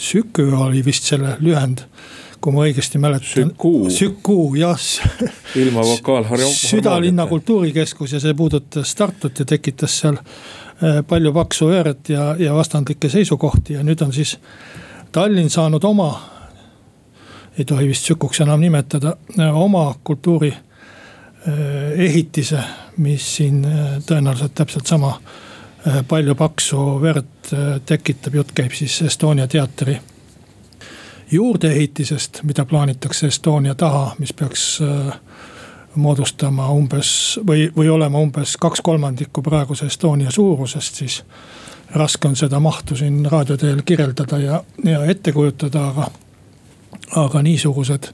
Sükü 0.00 0.46
oli 0.56 0.80
vist 0.84 1.04
selle 1.04 1.34
lühend, 1.44 1.82
kui 2.40 2.54
ma 2.56 2.62
õigesti 2.64 2.96
mäletan. 2.98 3.50
Sükuu, 3.92 4.54
jah. 4.56 4.80
ilma 5.60 5.84
vokaalharja-. 5.84 6.48
südalinna 6.48 7.26
kultuurikeskus 7.26 8.16
ja 8.16 8.20
see 8.20 8.34
puudutas 8.34 8.94
Tartut 8.96 9.38
ja 9.38 9.44
tekitas 9.44 9.98
seal 10.00 10.16
eh, 10.16 11.02
palju 11.06 11.34
paksu 11.36 11.68
verd 11.68 12.08
ja, 12.08 12.32
ja 12.38 12.56
vastandlikke 12.56 13.12
seisukohti 13.12 13.76
ja 13.76 13.84
nüüd 13.84 14.00
on 14.06 14.12
siis 14.16 14.38
Tallinn 15.12 15.50
saanud 15.50 15.84
oma 15.84 16.14
ei 17.58 17.64
tohi 17.64 17.88
vist 17.88 18.06
Sükuks 18.08 18.40
enam 18.40 18.60
nimetada, 18.60 19.16
eh, 19.38 19.56
oma 19.56 19.94
kultuuri 20.04 20.54
ehitise, 21.96 22.58
mis 22.96 23.36
siin 23.36 23.64
äh, 23.64 23.96
tõenäoliselt 24.06 24.54
täpselt 24.54 24.86
sama 24.86 25.14
äh, 25.86 26.02
palju 26.08 26.34
paksu 26.34 27.00
verd 27.02 27.52
tekitab, 27.86 28.34
jutt 28.34 28.52
käib 28.54 28.74
siis 28.76 29.00
Estonia 29.02 29.48
teatri 29.48 29.96
juurdeehitisest, 31.30 32.42
mida 32.42 32.64
plaanitakse 32.64 33.26
Estonia 33.26 33.74
taha, 33.74 34.14
mis 34.18 34.32
peaks 34.32 34.80
moodustama 35.94 36.68
umbes 36.70 37.40
või, 37.46 37.70
või 37.76 37.88
olema 37.90 38.18
umbes 38.18 38.56
kaks 38.60 38.82
kolmandikku 38.82 39.42
praeguse 39.42 39.86
Estonia 39.86 40.30
suurusest, 40.30 40.94
siis. 40.94 41.22
raske 41.94 42.28
on 42.28 42.36
seda 42.36 42.60
mahtu 42.60 42.96
siin 42.96 43.26
raadio 43.26 43.56
teel 43.56 43.82
kirjeldada 43.82 44.38
ja, 44.38 44.62
ja 44.84 45.04
ette 45.04 45.32
kujutada, 45.32 45.88
aga, 45.88 46.10
aga 47.16 47.42
niisugused 47.42 48.12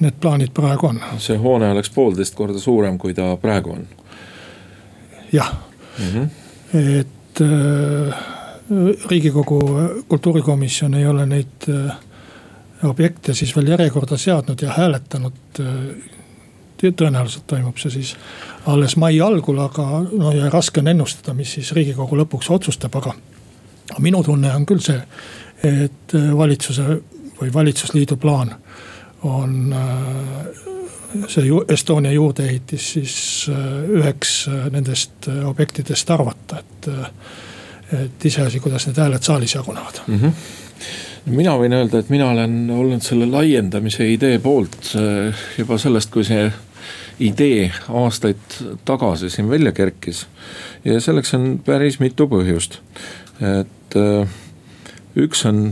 need 0.00 0.16
plaanid 0.20 0.50
praegu 0.54 0.86
on. 0.86 1.00
see 1.18 1.36
hoone 1.38 1.70
oleks 1.70 1.90
poolteist 1.90 2.34
korda 2.34 2.58
suurem, 2.58 2.98
kui 2.98 3.14
ta 3.14 3.36
praegu 3.40 3.72
on. 3.72 3.86
jah 5.32 5.52
mm, 5.98 6.04
-hmm. 6.14 6.28
et 7.00 7.40
äh, 7.40 8.16
riigikogu 9.10 9.60
kultuurikomisjon 10.08 10.94
ei 10.94 11.06
ole 11.06 11.26
neid 11.26 11.68
äh, 11.68 11.96
objekte 12.84 13.34
siis 13.34 13.56
veel 13.56 13.68
järjekorda 13.68 14.16
seadnud 14.16 14.62
ja 14.62 14.72
hääletanud 14.72 15.60
äh, 15.60 15.66
tõenäoliselt 16.92 17.46
toimub 17.46 17.78
see 17.78 17.90
siis 17.90 18.16
alles 18.66 18.96
mai 18.96 19.20
algul, 19.20 19.58
aga 19.58 20.04
no 20.12 20.32
ja 20.32 20.50
raske 20.50 20.80
on 20.80 20.88
ennustada, 20.88 21.34
mis 21.34 21.52
siis 21.52 21.72
riigikogu 21.72 22.16
lõpuks 22.16 22.50
otsustab, 22.50 22.96
aga. 22.96 23.14
minu 23.98 24.22
tunne 24.22 24.54
on 24.54 24.66
küll 24.66 24.80
see, 24.80 25.00
et 25.62 26.14
valitsuse 26.36 27.00
või 27.40 27.52
valitsusliidu 27.54 28.16
plaan 28.16 28.54
on 29.24 29.72
äh, 29.72 31.28
see 31.28 31.44
Estonia 31.68 32.12
juurdeehitis 32.12 32.92
siis 32.92 33.16
äh, 33.48 33.88
üheks 34.00 34.48
äh, 34.48 34.66
nendest 34.72 35.28
objektidest 35.44 36.10
arvata, 36.10 36.60
et. 36.60 36.90
et 37.94 38.24
iseasi, 38.24 38.60
kuidas 38.60 38.86
need 38.88 38.98
hääled 38.98 39.22
saalis 39.22 39.54
jagunevad 39.54 40.04
mm. 40.06 40.20
-hmm 40.20 40.52
mina 41.24 41.54
võin 41.56 41.72
öelda, 41.72 41.98
et 41.98 42.08
mina 42.12 42.26
olen 42.30 42.70
olnud 42.70 43.02
selle 43.02 43.24
laiendamise 43.26 44.04
idee 44.12 44.38
poolt 44.38 44.90
juba 45.58 45.78
sellest, 45.78 46.10
kui 46.12 46.24
see 46.24 46.50
idee 47.24 47.70
aastaid 47.88 48.58
tagasi 48.84 49.30
siin 49.30 49.48
välja 49.48 49.72
kerkis. 49.72 50.26
ja 50.84 51.00
selleks 51.00 51.34
on 51.34 51.60
päris 51.64 51.96
mitu 52.00 52.26
põhjust, 52.28 52.76
et 53.40 53.96
üks 55.16 55.44
on, 55.46 55.68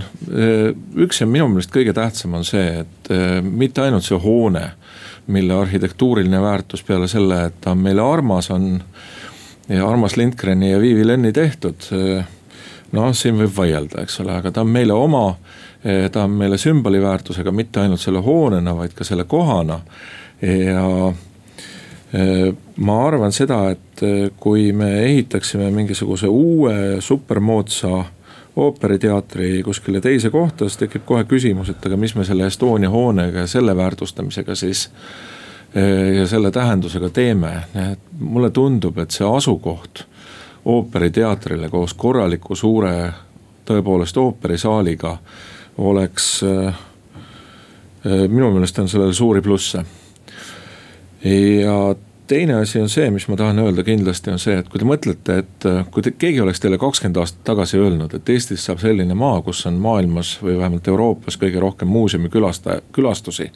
üks 1.02 1.20
ja 1.20 1.26
minu 1.26 1.48
meelest 1.50 1.72
kõige 1.74 1.94
tähtsam 1.96 2.36
on 2.38 2.44
see, 2.46 2.84
et 2.84 3.10
mitte 3.42 3.82
ainult 3.82 4.06
see 4.06 4.18
hoone, 4.22 4.68
mille 5.32 5.54
arhitektuuriline 5.54 6.40
väärtus 6.42 6.82
peale 6.86 7.08
selle, 7.10 7.46
et 7.48 7.58
ta 7.62 7.74
on 7.74 7.82
meile 7.82 8.02
armas, 8.02 8.50
on 8.54 8.80
ja 9.68 9.88
armas 9.88 10.16
Lindgreni 10.16 10.72
ja 10.72 10.80
Viivi 10.80 11.06
Lenni 11.06 11.32
tehtud. 11.32 11.90
noh, 12.92 13.12
siin 13.16 13.38
võib 13.38 13.52
vaielda, 13.56 14.02
eks 14.02 14.20
ole, 14.20 14.34
aga 14.36 14.50
ta 14.52 14.60
on 14.60 14.68
meile 14.70 14.92
oma, 14.92 15.36
ta 15.82 16.24
on 16.26 16.34
meile 16.36 16.58
sümboli 16.60 17.00
väärtusega 17.02 17.52
mitte 17.52 17.80
ainult 17.80 18.00
selle 18.00 18.20
hoonena, 18.20 18.74
vaid 18.76 18.92
ka 18.94 19.04
selle 19.04 19.24
kohana 19.24 19.80
ja 20.42 21.12
ma 22.76 22.96
arvan 23.06 23.32
seda, 23.32 23.62
et 23.72 24.02
kui 24.40 24.72
me 24.76 24.90
ehitaksime 25.06 25.70
mingisuguse 25.72 26.28
uue 26.28 27.00
supermoodsa 27.00 28.04
ooperiteatri 28.56 29.62
kuskile 29.62 30.00
teise 30.00 30.30
kohta, 30.30 30.68
siis 30.68 30.82
tekib 30.84 31.06
kohe 31.08 31.24
küsimus, 31.24 31.70
et 31.72 31.86
aga 31.86 31.96
mis 31.96 32.14
me 32.14 32.24
selle 32.28 32.46
Estonia 32.46 32.90
hoonega 32.90 33.44
ja 33.44 33.50
selle 33.50 33.76
väärtustamisega 33.76 34.54
siis. 34.54 34.90
Äh, 35.76 36.16
ja 36.18 36.26
selle 36.26 36.50
tähendusega 36.50 37.08
teeme, 37.10 37.52
et 37.90 38.08
mulle 38.20 38.50
tundub, 38.50 38.98
et 38.98 39.10
see 39.10 39.26
asukoht 39.26 40.04
ooperiteatrile 40.64 41.68
koos 41.70 41.94
korraliku 41.94 42.54
suure 42.54 43.12
tõepoolest 43.66 44.16
ooperisaaliga 44.18 45.16
oleks. 45.78 46.44
minu 48.28 48.50
meelest 48.50 48.78
on 48.78 48.88
sellel 48.88 49.12
suuri 49.14 49.40
plusse 49.40 49.84
ja 51.24 51.94
teine 52.26 52.54
asi 52.54 52.80
on 52.80 52.88
see, 52.88 53.08
mis 53.10 53.26
ma 53.28 53.36
tahan 53.36 53.58
öelda 53.62 53.84
kindlasti 53.86 54.32
on 54.32 54.40
see, 54.42 54.54
et 54.60 54.68
kui 54.70 54.80
te 54.80 54.86
mõtlete, 54.88 55.38
et 55.42 55.66
äh, 55.68 55.82
kui 55.92 56.04
te, 56.04 56.14
keegi 56.16 56.40
oleks 56.44 56.62
teile 56.62 56.78
kakskümmend 56.80 57.18
aastat 57.22 57.42
tagasi 57.48 57.80
öelnud, 57.80 58.14
et 58.16 58.32
Eestist 58.32 58.68
saab 58.68 58.82
selline 58.82 59.16
maa, 59.18 59.40
kus 59.44 59.64
on 59.70 59.80
maailmas 59.82 60.36
või 60.42 60.56
vähemalt 60.60 60.88
Euroopas 60.88 61.38
kõige 61.40 61.60
rohkem 61.62 61.90
muuseumi 61.92 62.30
külastaja, 62.32 62.84
külastusi, 62.94 63.50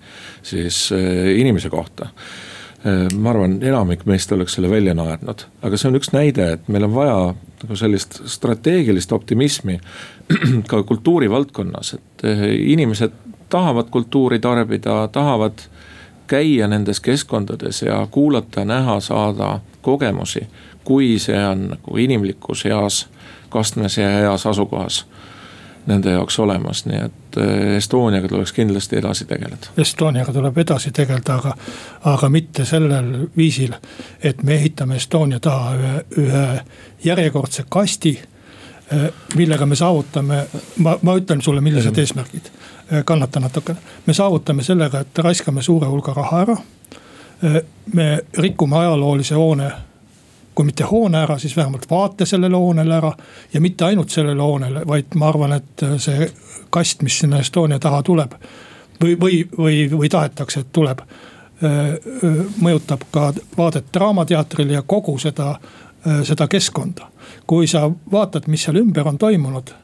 siis 0.46 0.86
äh, 0.96 1.32
inimese 1.38 1.70
kohta 1.72 2.10
äh, 2.10 3.06
ma 3.14 3.32
arvan, 3.34 3.58
enamik 3.64 4.06
meist 4.10 4.32
oleks 4.34 4.58
selle 4.58 4.70
välja 4.72 4.96
naernud, 4.98 5.46
aga 5.62 5.80
see 5.80 5.90
on 5.90 6.00
üks 6.00 6.12
näide, 6.16 6.50
et 6.56 6.72
meil 6.72 6.88
on 6.88 6.96
vaja 6.96 7.20
nagu 7.62 7.78
sellist 7.78 8.20
strateegilist 8.28 9.12
optimismi 9.16 9.78
ka 10.70 10.82
kultuurivaldkonnas, 10.86 11.94
et 11.96 12.28
inimesed 12.56 13.14
tahavad 13.48 13.88
kultuuri 13.94 14.38
tarbida, 14.42 15.06
tahavad 15.12 15.62
käia 16.26 16.68
nendes 16.68 17.00
keskkondades 17.00 17.82
ja 17.82 18.06
kuulata, 18.10 18.64
näha, 18.64 19.00
saada 19.00 19.60
kogemusi. 19.82 20.46
kui 20.84 21.18
see 21.18 21.46
on 21.46 21.68
nagu 21.68 21.96
inimlikus 21.96 22.64
heas 22.64 23.08
kastmes 23.50 23.98
ja 23.98 24.08
heas 24.08 24.46
asukohas 24.46 25.06
nende 25.86 26.10
jaoks 26.10 26.38
olemas, 26.38 26.84
nii 26.86 27.00
et 27.04 27.38
eh, 27.40 27.76
Estoniaga 27.76 28.28
tuleks 28.28 28.52
kindlasti 28.52 28.98
edasi 28.98 29.24
tegeleda. 29.24 29.72
Estoniaga 29.78 30.32
tuleb 30.32 30.58
edasi 30.58 30.90
tegeleda, 30.94 31.36
aga, 31.38 31.54
aga 32.12 32.28
mitte 32.28 32.64
sellel 32.66 33.28
viisil, 33.36 33.74
et 34.22 34.42
me 34.42 34.56
ehitame 34.58 34.98
Estonia 34.98 35.40
taha 35.40 35.74
ühe, 35.76 36.00
ühe 36.22 36.46
järjekordse 37.04 37.66
kasti 37.68 38.16
eh, 38.18 39.06
millega 39.34 39.66
me 39.66 39.78
saavutame, 39.78 40.42
ma, 40.82 40.98
ma 41.02 41.18
ütlen 41.18 41.42
sulle, 41.42 41.62
millised 41.62 41.98
eesmärgid. 42.02 42.50
Äh, 42.92 43.04
kannata 43.04 43.40
natukene. 43.40 43.78
me 44.06 44.14
saavutame 44.14 44.62
sellega, 44.62 45.00
et 45.00 45.18
raiskame 45.18 45.62
suure 45.62 45.86
hulga 45.86 46.12
raha 46.14 46.40
ära. 46.40 46.56
Äh, 47.44 47.62
me 47.94 48.20
rikume 48.38 48.76
ajaloolise 48.76 49.34
hoone, 49.34 49.70
kui 50.54 50.64
mitte 50.64 50.84
hoone 50.84 51.18
ära, 51.18 51.38
siis 51.38 51.56
vähemalt 51.56 51.90
vaate 51.90 52.26
sellele 52.26 52.56
hoonele 52.56 52.94
ära. 52.94 53.12
ja 53.52 53.60
mitte 53.60 53.84
ainult 53.84 54.10
sellele 54.10 54.42
hoonele, 54.42 54.82
vaid 54.86 55.06
ma 55.14 55.28
arvan, 55.28 55.52
et 55.52 55.82
äh, 55.82 55.96
see 55.98 56.30
kast, 56.70 57.02
mis 57.02 57.18
sinna 57.18 57.40
Estonia 57.40 57.78
taha 57.78 58.02
tuleb. 58.02 58.32
või, 59.02 59.16
või, 59.20 59.48
või, 59.58 59.90
või 59.90 60.08
tahetakse, 60.08 60.60
et 60.60 60.72
tuleb. 60.72 61.00
mõjutab 62.60 63.00
ka 63.10 63.32
vaadet 63.58 63.84
Draamateatrile 63.94 64.72
ja 64.72 64.82
kogu 64.82 65.18
seda, 65.18 65.54
seda 66.22 66.48
keskkonda. 66.48 67.06
kui 67.46 67.66
sa 67.66 67.90
vaatad, 68.12 68.46
mis 68.46 68.62
seal 68.62 68.76
ümber 68.76 69.08
on 69.08 69.18
toimunud 69.18 69.74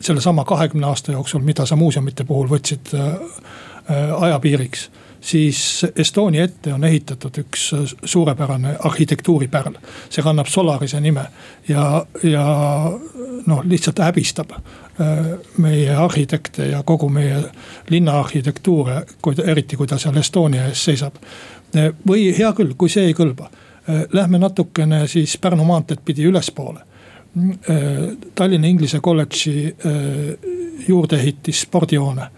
sellesama 0.00 0.44
kahekümne 0.44 0.86
aasta 0.86 1.12
jooksul, 1.12 1.40
mida 1.44 1.66
sa 1.66 1.76
muuseumite 1.76 2.24
puhul 2.24 2.48
võtsid 2.48 2.94
äh, 2.94 3.04
äh, 3.04 4.22
ajapiiriks 4.22 4.90
siis 5.20 5.86
Estonia 5.96 6.44
ette 6.44 6.72
on 6.74 6.84
ehitatud 6.84 7.40
üks 7.42 7.74
suurepärane 8.04 8.76
arhitektuuripärl. 8.78 9.74
see 10.10 10.22
kannab 10.22 10.46
Solarise 10.46 11.00
nime 11.00 11.24
ja, 11.68 12.06
ja 12.22 12.44
noh, 13.46 13.62
lihtsalt 13.64 13.98
häbistab 13.98 14.54
meie 15.58 15.96
arhitekte 15.96 16.66
ja 16.66 16.82
kogu 16.82 17.08
meie 17.08 17.42
linna 17.90 18.20
arhitektuure, 18.20 19.02
eriti 19.44 19.76
kui 19.76 19.86
ta 19.86 19.98
seal 19.98 20.16
Estonia 20.16 20.68
ees 20.68 20.84
seisab. 20.84 21.18
või 22.08 22.30
hea 22.38 22.52
küll, 22.52 22.74
kui 22.78 22.88
see 22.88 23.10
ei 23.10 23.14
kõlba, 23.14 23.50
lähme 24.12 24.38
natukene 24.38 25.06
siis 25.06 25.36
Pärnu 25.38 25.64
maanteed 25.64 25.98
pidi 26.04 26.30
ülespoole 26.30 26.80
Äh, 26.80 26.87
Tallinna 28.34 28.66
Inglise 28.66 29.00
kolledži 29.00 29.66
äh, 29.66 30.02
juurdeehitis 30.88 31.64
spordihoone. 31.66 32.28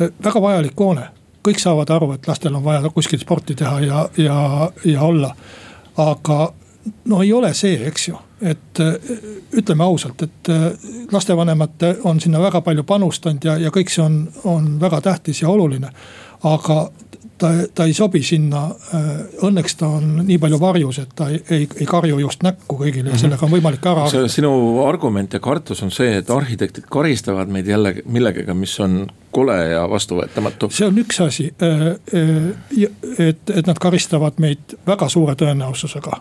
Äh, 0.00 0.12
väga 0.24 0.42
vajalik 0.42 0.78
hoone, 0.80 1.08
kõik 1.44 1.60
saavad 1.62 1.90
aru, 1.90 2.12
et 2.16 2.28
lastel 2.28 2.54
on 2.54 2.64
vaja 2.64 2.90
kuskil 2.94 3.20
sporti 3.22 3.56
teha 3.58 3.80
ja, 3.80 4.06
ja, 4.16 4.38
ja 4.84 5.02
olla. 5.02 5.34
aga 5.98 6.52
no 7.10 7.22
ei 7.22 7.32
ole 7.32 7.54
see, 7.54 7.74
eks 7.88 8.08
ju, 8.08 8.18
et 8.40 8.80
ütleme 9.58 9.82
ausalt, 9.84 10.22
et 10.22 10.50
lastevanemad 11.12 11.82
on 12.06 12.20
sinna 12.20 12.38
väga 12.40 12.60
palju 12.62 12.84
panustanud 12.86 13.44
ja, 13.44 13.56
ja 13.58 13.72
kõik 13.74 13.90
see 13.90 14.04
on, 14.04 14.20
on 14.44 14.68
väga 14.80 15.00
tähtis 15.00 15.42
ja 15.42 15.48
oluline. 15.50 15.90
aga 16.42 16.90
ta, 17.38 17.50
ta 17.74 17.86
ei 17.88 17.94
sobi 17.96 18.22
sinna. 18.26 18.64
Äh, 18.94 19.08
õnneks 19.48 19.78
ta 19.78 19.90
on 19.98 20.10
nii 20.26 20.38
palju 20.42 20.60
varjus, 20.62 21.00
et 21.04 21.14
ta 21.18 21.30
ei, 21.32 21.40
ei, 21.54 21.68
ei 21.80 21.88
karju 21.88 22.18
just 22.22 22.42
näkku 22.46 22.80
kõigile 22.82 23.12
ja 23.12 23.14
mhm. 23.14 23.22
sellega 23.24 23.46
on 23.46 23.54
võimalik 23.54 23.88
ära. 23.92 24.08
sinu 24.32 24.52
argument 24.86 25.34
ja 25.34 25.40
kartus 25.44 25.82
on 25.86 25.94
see, 25.94 26.18
et 26.22 26.30
arhitektid 26.30 26.88
karistavad 26.90 27.50
meid 27.52 27.68
jälle 27.68 27.94
millegagi, 28.06 28.54
mis 28.58 28.74
on 28.84 29.00
kole 29.30 29.56
ja 29.72 29.84
vastuvõetamatu. 29.90 30.70
see 30.72 30.86
on 30.88 30.98
üks 30.98 31.20
asi, 31.24 31.50
äh, 31.62 31.86
äh, 32.14 33.28
et, 33.28 33.50
et 33.50 33.66
nad 33.66 33.78
karistavad 33.78 34.40
meid 34.42 34.78
väga 34.86 35.08
suure 35.08 35.36
tõenäosusega 35.38 36.20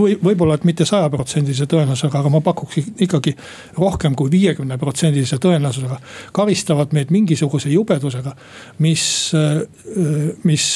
või 0.00 0.16
võib-olla, 0.18 0.56
et 0.58 0.64
mitte 0.66 0.84
sajaprotsendilise 0.88 1.66
tõenäosusega, 1.70 2.18
aga 2.18 2.30
ma 2.32 2.40
pakuks 2.44 2.80
ikkagi 3.06 3.36
rohkem 3.78 4.16
kui 4.18 4.30
viiekümne 4.30 4.78
protsendilise 4.78 5.38
tõenäosusega. 5.42 5.98
karistavad 6.32 6.92
meid 6.92 7.12
mingisuguse 7.14 7.70
jubedusega, 7.70 8.34
mis, 8.78 9.04
mis 10.44 10.66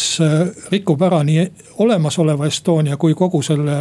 rikub 0.70 1.02
ära 1.02 1.22
nii 1.26 1.46
olemasoleva 1.84 2.46
Estonia 2.46 2.96
kui 2.96 3.14
kogu 3.14 3.42
selle 3.42 3.78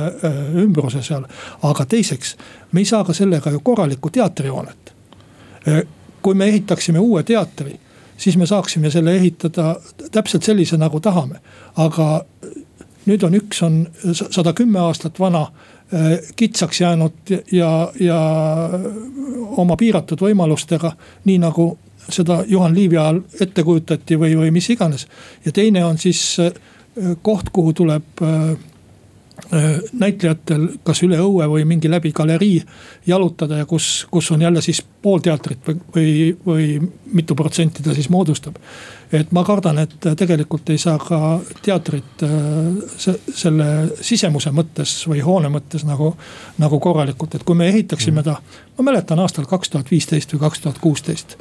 ümbruse 0.64 1.04
seal. 1.04 1.28
aga 1.62 1.86
teiseks, 1.86 2.36
me 2.72 2.82
ei 2.82 2.86
saa 2.86 3.04
ka 3.04 3.14
sellega 3.14 3.52
ju 3.52 3.60
korralikku 3.60 4.10
teatrihoonet. 4.10 4.94
Kui 6.28 6.36
me 6.36 6.50
ehitaksime 6.52 7.00
uue 7.00 7.24
teatri 7.24 7.78
siis 8.18 8.36
me 8.38 8.46
saaksime 8.46 8.92
selle 8.92 9.16
ehitada 9.16 9.76
täpselt 10.12 10.44
sellise, 10.44 10.78
nagu 10.78 11.00
tahame. 11.00 11.40
aga 11.78 12.26
nüüd 13.08 13.24
on 13.24 13.36
üks 13.40 13.64
on 13.64 13.76
sada 14.12 14.52
kümme 14.54 14.82
aastat 14.84 15.20
vana 15.20 15.46
äh, 15.48 16.18
kitsaks 16.36 16.82
jäänud 16.82 17.36
ja, 17.52 17.72
ja 18.00 18.20
oma 19.64 19.78
piiratud 19.80 20.22
võimalustega, 20.28 20.92
nii 21.26 21.38
nagu 21.46 21.78
seda 22.10 22.42
Juhan 22.48 22.76
Liivi 22.76 22.98
ajal 22.98 23.22
ette 23.42 23.64
kujutati 23.64 24.20
või, 24.20 24.36
või 24.40 24.52
mis 24.52 24.70
iganes. 24.70 25.08
ja 25.46 25.52
teine 25.52 25.86
on 25.86 25.98
siis 25.98 26.42
koht, 27.22 27.54
kuhu 27.54 27.74
tuleb 27.74 28.04
Äh, 28.22 28.58
näitlejatel 29.94 30.64
kas 30.84 31.04
üle 31.06 31.20
õue 31.22 31.46
või 31.48 31.66
mingi 31.70 31.90
läbi 31.90 32.10
galerii 32.16 32.58
jalutada 33.08 33.62
ja 33.62 33.66
kus, 33.70 34.08
kus 34.12 34.32
on 34.34 34.42
jälle 34.42 34.62
siis 34.66 34.82
pool 35.02 35.22
teatrit 35.24 35.60
või, 35.68 35.78
või, 35.96 36.14
või 36.46 36.66
mitu 37.14 37.36
protsenti 37.36 37.84
ta 37.84 37.94
siis 37.94 38.10
moodustab. 38.10 38.56
et 39.12 39.32
ma 39.32 39.44
kardan, 39.44 39.78
et 39.78 40.08
tegelikult 40.18 40.70
ei 40.70 40.78
saa 40.78 40.98
ka 40.98 41.40
teatrit 41.62 42.24
äh, 42.26 42.32
selle 42.98 43.68
sisemuse 44.02 44.52
mõttes 44.52 44.96
või 45.08 45.22
hoone 45.24 45.52
mõttes 45.54 45.86
nagu, 45.86 46.16
nagu 46.58 46.80
korralikult, 46.80 47.36
et 47.36 47.44
kui 47.44 47.56
me 47.56 47.70
ehitaksime 47.70 48.24
ta. 48.24 48.42
ma 48.78 48.90
mäletan 48.90 49.20
aastal 49.20 49.46
kaks 49.46 49.70
tuhat 49.70 49.92
viisteist 49.92 50.34
või 50.34 50.40
kaks 50.48 50.60
tuhat 50.66 50.80
kuusteist, 50.82 51.38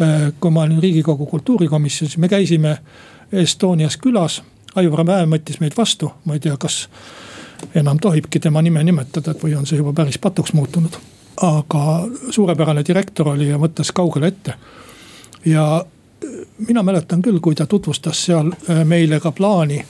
äh, 0.00 0.30
kui 0.40 0.50
ma 0.50 0.62
olin 0.62 0.80
riigikogu 0.80 1.26
kultuurikomisjonis, 1.26 2.16
me 2.16 2.28
käisime 2.28 2.78
Estonias 3.32 3.96
külas. 3.96 4.42
Aivar 4.74 5.04
Mäe 5.04 5.26
võttis 5.26 5.58
meid 5.60 5.74
vastu, 5.76 6.12
ma 6.24 6.34
ei 6.34 6.40
tea, 6.40 6.56
kas 6.56 6.86
enam 7.74 7.98
tohibki 7.98 8.40
tema 8.40 8.62
nime 8.62 8.84
nimetada, 8.84 9.30
et 9.30 9.42
või 9.42 9.54
on 9.58 9.66
see 9.66 9.78
juba 9.78 9.92
päris 9.92 10.18
patuks 10.18 10.52
muutunud. 10.52 10.98
aga 11.40 12.08
suurepärane 12.30 12.84
direktor 12.84 13.28
oli 13.28 13.48
ja 13.48 13.58
mõtles 13.58 13.92
kaugele 13.94 14.26
ette. 14.26 14.54
ja 15.44 15.84
mina 16.68 16.82
mäletan 16.82 17.22
küll, 17.22 17.40
kui 17.40 17.54
ta 17.54 17.66
tutvustas 17.66 18.24
seal 18.24 18.52
äh, 18.52 18.84
meile 18.84 19.20
ka 19.20 19.32
plaani, 19.32 19.84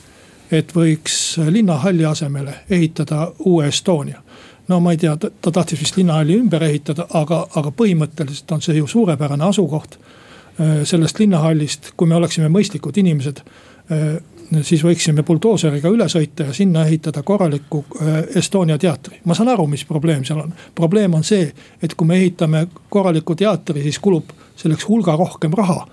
et 0.53 0.75
võiks 0.75 1.39
linnahalli 1.51 2.05
asemele 2.05 2.55
ehitada 2.71 3.33
uue 3.39 3.69
Estonia 3.69 4.23
no 4.69 4.81
ma 4.81 4.93
ei 4.93 4.97
tea, 4.97 5.17
ta 5.17 5.51
tahtis 5.51 5.81
vist 5.81 5.97
linnahalli 5.97 6.37
ümber 6.39 6.63
ehitada, 6.63 7.07
aga, 7.15 7.47
aga 7.55 7.73
põhimõtteliselt 7.75 8.53
on 8.55 8.63
see 8.63 8.77
ju 8.79 8.87
suurepärane 8.87 9.45
asukoht. 9.45 9.99
Äh, 10.61 10.83
sellest 10.85 11.19
linnahallist, 11.19 11.93
kui 11.97 12.07
me 12.07 12.15
oleksime 12.15 12.49
mõistlikud 12.53 12.99
inimesed, 13.03 13.43
siis 14.63 14.83
võiksime 14.85 15.23
buldooseriga 15.27 15.91
üle 15.93 16.07
sõita 16.11 16.49
ja 16.49 16.55
sinna 16.57 16.85
ehitada 16.87 17.23
korraliku 17.23 17.85
äh, 18.01 18.19
Estonia 18.37 18.79
teatri. 18.79 19.21
ma 19.25 19.35
saan 19.35 19.49
aru, 19.49 19.67
mis 19.67 19.85
probleem 19.85 20.25
seal 20.25 20.43
on. 20.43 20.53
probleem 20.75 21.15
on 21.15 21.25
see, 21.25 21.53
et 21.83 21.95
kui 21.95 22.07
me 22.07 22.19
ehitame 22.19 22.67
korraliku 22.89 23.35
teatri, 23.35 23.83
siis 23.83 23.99
kulub 23.99 24.33
selleks 24.57 24.89
hulga 24.89 25.17
rohkem 25.17 25.55
raha. 25.57 25.87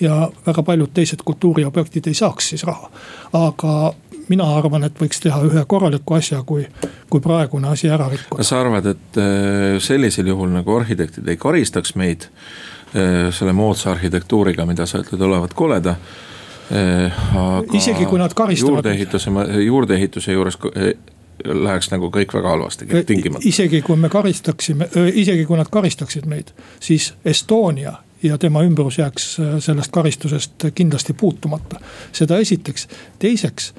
ja 0.00 0.30
väga 0.46 0.62
paljud 0.62 0.92
teised 0.94 1.22
kultuuriobjektid 1.24 2.06
ei 2.06 2.14
saaks 2.14 2.48
siis 2.48 2.64
raha. 2.64 2.90
aga 3.32 3.92
mina 4.28 4.46
arvan, 4.56 4.84
et 4.86 4.98
võiks 5.00 5.22
teha 5.22 5.42
ühe 5.46 5.62
korraliku 5.66 6.14
asja, 6.14 6.42
kui, 6.46 6.66
kui 7.10 7.20
praegune 7.20 7.68
asi 7.68 7.90
ära 7.90 8.08
rikkuda. 8.08 8.40
kas 8.42 8.52
sa 8.52 8.60
arvad, 8.60 8.86
et 8.86 9.20
äh, 9.22 9.78
sellisel 9.82 10.26
juhul 10.32 10.50
nagu 10.54 10.76
arhitektid 10.76 11.28
ei 11.28 11.36
karistaks 11.36 11.94
meid 11.94 12.26
äh, 12.26 13.30
selle 13.34 13.52
moodsa 13.52 13.94
arhitektuuriga, 13.94 14.66
mida 14.66 14.86
sa 14.86 15.02
ütled 15.04 15.22
olevat 15.30 15.54
koleda 15.54 15.96
aga 16.70 17.76
isegi 17.76 18.06
kui 18.06 18.18
nad 18.18 18.34
karistavad. 18.34 18.76
juurdeehituse, 18.76 19.30
juurdeehituse 19.64 20.32
juures 20.32 20.58
äh, 20.76 20.92
läheks 21.44 21.90
nagu 21.90 22.10
kõik 22.14 22.34
väga 22.34 22.54
halvasti, 22.54 22.86
äh, 22.94 23.04
tingimata. 23.06 23.42
isegi 23.48 23.82
kui 23.82 23.96
me 23.96 24.08
karistaksime, 24.08 24.88
isegi 25.14 25.44
kui 25.48 25.58
nad 25.58 25.70
karistaksid 25.70 26.28
meid, 26.30 26.54
siis 26.80 27.12
Estonia 27.24 27.94
ja 28.22 28.38
tema 28.38 28.62
ümbrus 28.62 28.98
jääks 28.98 29.30
sellest 29.58 29.90
karistusest 29.90 30.70
kindlasti 30.74 31.12
puutumata. 31.12 31.80
seda 32.12 32.38
esiteks, 32.38 32.88
teiseks 33.18 33.72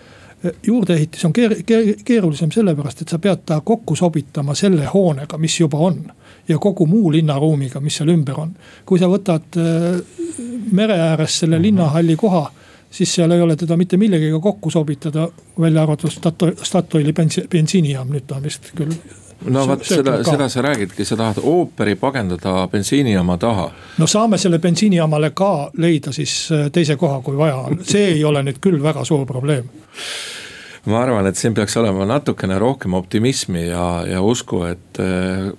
juurdeehitis 0.67 1.25
on 1.25 1.34
keer, 1.34 1.56
keer, 1.65 1.93
keerulisem 2.06 2.51
sellepärast, 2.51 3.01
et 3.01 3.13
sa 3.13 3.19
pead 3.21 3.43
ta 3.45 3.60
kokku 3.62 3.95
sobitama 3.95 4.56
selle 4.58 4.88
hoonega, 4.93 5.38
mis 5.38 5.60
juba 5.60 5.77
on. 5.77 6.12
ja 6.47 6.58
kogu 6.58 6.86
muu 6.86 7.12
linnaruumiga, 7.12 7.80
mis 7.80 7.95
seal 8.01 8.10
ümber 8.10 8.39
on. 8.39 8.56
kui 8.86 8.99
sa 8.99 9.08
võtad 9.08 9.62
mere 10.71 10.97
ääres 10.99 11.39
selle 11.39 11.56
mhm. 11.56 11.63
linnahalli 11.63 12.15
koha 12.15 12.51
siis 12.91 13.15
seal 13.15 13.32
ei 13.32 13.41
ole 13.41 13.56
teda 13.56 13.77
mitte 13.77 13.97
millegagi 13.97 14.39
kokku 14.41 14.69
sobitada, 14.69 15.27
välja 15.60 15.84
arvatud 15.84 16.12
Statoili 16.63 17.13
bensiinijaam, 17.49 18.12
nüüd 18.12 18.27
ta 18.27 18.39
on 18.39 18.43
vist 18.43 18.71
küll 18.75 18.95
no 19.49 19.63
vot 19.67 19.86
seda, 19.86 20.17
seda 20.23 20.49
sa 20.49 20.62
räägidki, 20.62 21.06
sa 21.06 21.17
tahad 21.17 21.39
ooperi 21.43 21.95
pagendada 21.95 22.67
bensiinijaama 22.67 23.38
taha. 23.38 23.71
no 23.97 24.08
saame 24.08 24.38
selle 24.38 24.60
bensiinijaamale 24.60 25.32
ka 25.36 25.71
leida 25.77 26.12
siis 26.12 26.51
äh, 26.51 26.69
teise 26.71 26.95
koha, 26.95 27.21
kui 27.21 27.38
vaja 27.38 27.56
on, 27.56 27.80
see 27.84 28.12
ei 28.15 28.23
ole 28.23 28.43
nüüd 28.43 28.62
küll 28.62 28.82
väga 28.84 29.06
suur 29.06 29.25
probleem. 29.25 29.69
ma 30.86 31.01
arvan, 31.01 31.27
et 31.27 31.38
siin 31.38 31.54
peaks 31.54 31.77
olema 31.77 32.06
natukene 32.06 32.60
rohkem 32.60 32.93
optimismi 32.93 33.67
ja, 33.67 33.88
ja 34.08 34.21
usku, 34.21 34.63
et 34.69 35.01
äh, 35.01 35.51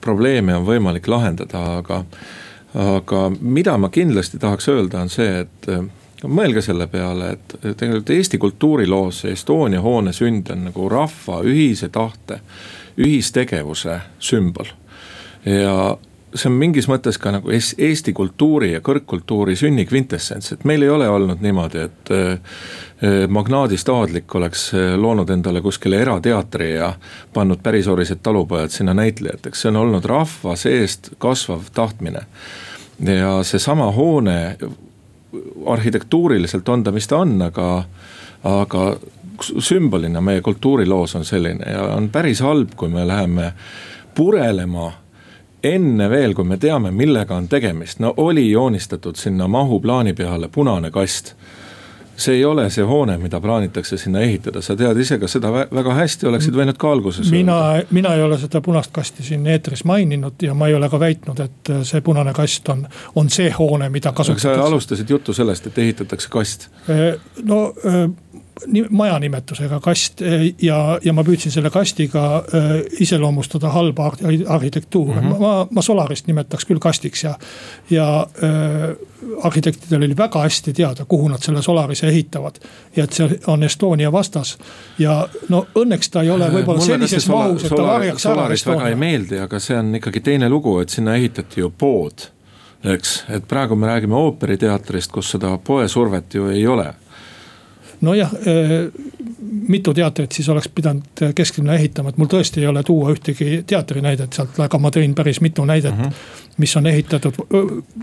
probleeme 0.00 0.56
on 0.56 0.66
võimalik 0.66 1.08
lahendada, 1.08 1.64
aga. 1.80 2.04
aga 2.74 3.24
mida 3.40 3.76
ma 3.78 3.88
kindlasti 3.90 4.38
tahaks 4.38 4.68
öelda, 4.68 5.00
on 5.00 5.08
see, 5.10 5.40
et 5.40 5.68
äh, 5.68 5.84
mõelge 6.28 6.62
selle 6.64 6.86
peale, 6.90 7.32
et 7.36 7.56
tegelikult 7.62 8.10
Eesti 8.10 8.38
kultuuriloos 8.38 9.22
see 9.24 9.32
Estonia 9.36 9.80
hoone 9.80 10.12
sünd 10.12 10.50
on 10.52 10.66
nagu 10.68 10.88
rahva 10.88 11.40
ühise 11.46 11.88
tahte, 11.88 12.40
ühistegevuse 13.00 14.00
sümbol. 14.18 14.72
ja 15.44 15.96
see 16.34 16.50
on 16.50 16.58
mingis 16.60 16.86
mõttes 16.90 17.18
ka 17.20 17.32
nagu 17.34 17.50
Eesti 17.52 18.12
kultuuri 18.14 18.72
ja 18.74 18.80
kõrgkultuuri 18.84 19.56
sünni 19.58 19.86
kvintessents, 19.88 20.52
et 20.52 20.64
meil 20.68 20.84
ei 20.84 20.92
ole 20.92 21.08
olnud 21.08 21.42
niimoodi, 21.42 21.86
et 21.88 22.12
äh, 22.14 22.58
magnaadist 23.28 23.88
aadlik 23.88 24.34
oleks 24.38 24.68
äh, 24.74 24.94
loonud 25.00 25.30
endale 25.30 25.62
kuskile 25.64 26.00
erateatri 26.04 26.74
ja 26.74 26.92
pannud 27.34 27.62
pärisorised 27.62 28.22
talupojad 28.22 28.70
sinna 28.74 28.94
näitlejateks, 28.94 29.64
see 29.64 29.72
on 29.72 29.80
olnud 29.82 30.06
rahva 30.06 30.56
seest 30.56 31.14
kasvav 31.18 31.72
tahtmine. 31.74 32.26
ja 33.00 33.42
seesama 33.42 33.90
hoone 33.92 34.56
arhitektuuriliselt 35.66 36.68
on 36.68 36.84
ta, 36.84 36.92
mis 36.92 37.08
ta 37.08 37.18
on, 37.22 37.36
aga, 37.42 37.84
aga 38.44 38.96
sümbolina 39.40 40.20
meie 40.20 40.40
kultuuriloos 40.40 41.14
on 41.16 41.24
selline 41.24 41.70
ja 41.72 41.82
on 41.94 42.10
päris 42.10 42.40
halb, 42.44 42.74
kui 42.76 42.88
me 42.88 43.06
läheme 43.08 43.52
purelema 44.14 44.92
enne 45.62 46.10
veel, 46.10 46.34
kui 46.34 46.44
me 46.44 46.56
teame, 46.56 46.90
millega 46.90 47.36
on 47.36 47.48
tegemist, 47.48 48.00
no 48.00 48.14
oli 48.16 48.50
joonistatud 48.50 49.16
sinna 49.16 49.48
mahuplaani 49.48 50.12
peale 50.16 50.48
punane 50.48 50.90
kast 50.90 51.34
see 52.20 52.36
ei 52.38 52.44
ole 52.44 52.68
see 52.70 52.84
hoone, 52.86 53.16
mida 53.18 53.40
plaanitakse 53.40 53.98
sinna 54.00 54.22
ehitada, 54.24 54.62
sa 54.62 54.76
tead 54.78 54.98
ise 55.00 55.18
ka 55.18 55.28
seda 55.30 55.52
väga 55.52 55.94
hästi, 55.96 56.28
oleksid 56.30 56.56
võinud 56.56 56.78
ka 56.80 56.92
alguses 56.92 57.30
mina, 57.32 57.58
mina 57.90 58.14
ei 58.16 58.22
ole 58.22 58.38
seda 58.40 58.62
punast 58.64 58.92
kasti 58.94 59.26
siin 59.26 59.46
eetris 59.50 59.84
maininud 59.88 60.42
ja 60.44 60.54
ma 60.54 60.68
ei 60.70 60.76
ole 60.78 60.88
ka 60.92 61.00
väitnud, 61.00 61.40
et 61.44 61.72
see 61.88 62.04
punane 62.04 62.34
kast 62.36 62.68
on, 62.72 62.86
on 63.16 63.30
see 63.32 63.50
hoone, 63.56 63.88
mida 63.92 64.12
kasutatakse. 64.12 64.54
sa 64.54 64.66
alustasid 64.66 65.10
juttu 65.10 65.34
sellest, 65.36 65.66
et 65.70 65.78
ehitatakse 65.78 66.28
kast. 66.30 66.68
no 67.44 67.62
maja 68.90 69.18
nimetusega 69.18 69.80
kast 69.80 70.22
eh, 70.22 70.54
ja, 70.62 70.98
ja 71.04 71.12
ma 71.16 71.24
püüdsin 71.24 71.52
selle 71.52 71.70
kastiga 71.70 72.24
äh, 72.54 72.70
iseloomustada 73.00 73.70
halba 73.74 74.12
arhitektuuri 74.46 75.20
mm. 75.20 75.30
-hmm. 75.30 75.40
ma, 75.40 75.66
ma 75.70 75.82
Solarist 75.82 76.26
nimetaks 76.26 76.66
küll 76.68 76.78
kastiks 76.78 77.24
ja, 77.24 77.34
ja 77.90 78.26
äh, 78.44 78.96
arhitektidel 79.42 80.02
oli 80.02 80.16
väga 80.16 80.42
hästi 80.42 80.72
teada, 80.72 81.04
kuhu 81.08 81.28
nad 81.28 81.42
selle 81.42 81.62
Solarise 81.62 82.08
ehitavad. 82.08 82.54
ja 82.96 83.04
et 83.04 83.12
see 83.12 83.40
on 83.46 83.62
Estonia 83.62 84.12
vastas 84.12 84.58
ja 84.98 85.28
no 85.48 85.66
õnneks 85.74 86.10
ta 86.10 86.22
ei 86.22 86.30
ole 86.30 86.50
võib-olla 86.50 86.80
sellises 86.80 87.28
mahus, 87.28 87.64
et 87.64 87.76
ta 87.76 87.82
varjaks 87.82 88.26
ära 88.26 88.34
Solaris 88.34 88.60
Estonia. 88.60 88.78
väga 88.78 88.88
ei 88.88 88.96
meeldi, 88.96 89.38
aga 89.38 89.58
see 89.58 89.78
on 89.78 89.94
ikkagi 89.94 90.20
teine 90.20 90.48
lugu, 90.48 90.78
et 90.80 90.88
sinna 90.88 91.14
ehitati 91.14 91.60
ju 91.60 91.70
pood 91.70 92.30
eks, 92.84 93.24
et 93.28 93.48
praegu 93.48 93.76
me 93.76 93.86
räägime 93.86 94.16
ooperiteatrist, 94.16 95.12
kus 95.12 95.30
seda 95.36 95.58
poesurvet 95.64 96.34
ju 96.34 96.48
ei 96.48 96.66
ole 96.66 96.94
nojah, 98.00 98.32
äh, 98.34 98.76
mitu 99.68 99.94
teatrit 99.94 100.32
siis 100.32 100.48
oleks 100.48 100.68
pidanud 100.74 101.24
kesklinna 101.34 101.74
ehitama, 101.74 102.10
et 102.10 102.18
mul 102.18 102.30
tõesti 102.30 102.62
ei 102.62 102.66
ole 102.70 102.82
tuua 102.86 103.10
ühtegi 103.14 103.62
teatrinäidet 103.66 104.32
sealt, 104.32 104.58
aga 104.60 104.78
ma 104.78 104.92
tõin 104.94 105.14
päris 105.14 105.40
mitu 105.40 105.64
näidet 105.64 105.96
mm. 105.96 106.04
-hmm 106.04 106.48
mis 106.60 106.76
on 106.76 106.86
ehitatud 106.86 107.34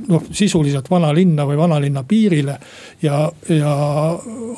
noh, 0.07 0.23
sisuliselt 0.31 0.89
vanalinna 0.89 1.45
või 1.45 1.57
vanalinna 1.57 2.03
piirile. 2.07 2.57
ja, 3.01 3.31
ja 3.49 3.73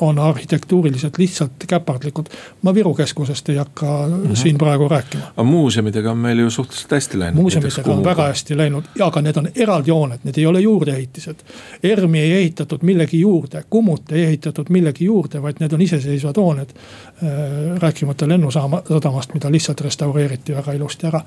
on 0.00 0.18
arhitektuuriliselt 0.18 1.18
lihtsalt 1.18 1.66
käpardlikud. 1.66 2.26
ma 2.62 2.74
Viru 2.74 2.94
keskusest 2.94 3.48
ei 3.48 3.56
hakka 3.56 3.86
mm 4.06 4.24
-hmm. 4.24 4.36
siin 4.36 4.58
praegu 4.58 4.88
rääkima. 4.88 5.22
aga 5.36 5.44
muuseumidega 5.44 6.10
on 6.10 6.18
meil 6.18 6.38
ju 6.38 6.50
suhteliselt 6.50 6.90
hästi 6.90 7.18
läinud. 7.18 7.40
muuseumidega 7.40 7.92
on 7.92 8.04
väga 8.04 8.26
hästi 8.26 8.56
läinud, 8.56 8.84
aga 9.00 9.22
need 9.22 9.36
on 9.36 9.48
eraldjooned, 9.56 10.18
need 10.24 10.38
ei 10.38 10.46
ole 10.46 10.60
juurdeehitised. 10.60 11.36
ERM-i 11.82 12.18
ei 12.18 12.32
ehitatud 12.32 12.82
millegi 12.82 13.20
juurde, 13.20 13.64
Kummut 13.70 14.12
ei 14.12 14.24
ehitatud 14.24 14.66
millegi 14.68 15.04
juurde, 15.04 15.29
vaid 15.42 15.60
need 15.60 15.72
on 15.72 15.82
iseseisvad 15.82 16.36
hooned. 16.36 16.74
Äh, 17.22 17.78
rääkimata 17.82 18.28
lennusadamast, 18.28 19.34
mida 19.34 19.52
lihtsalt 19.52 19.80
restaureeriti 19.80 20.56
väga 20.56 20.72
ilusti 20.72 21.06
ära. 21.06 21.20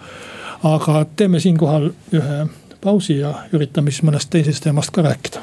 aga 0.63 1.05
teeme 1.15 1.39
siinkohal 1.39 1.89
ühe 2.13 2.45
pausi 2.81 3.17
ja 3.17 3.33
üritame 3.53 3.91
siis 3.91 4.03
mõnest 4.03 4.29
teisest 4.29 4.63
teemast 4.63 4.91
ka 4.91 5.01
rääkida. 5.01 5.39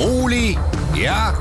muuli 0.00 0.56
ja 0.96 1.32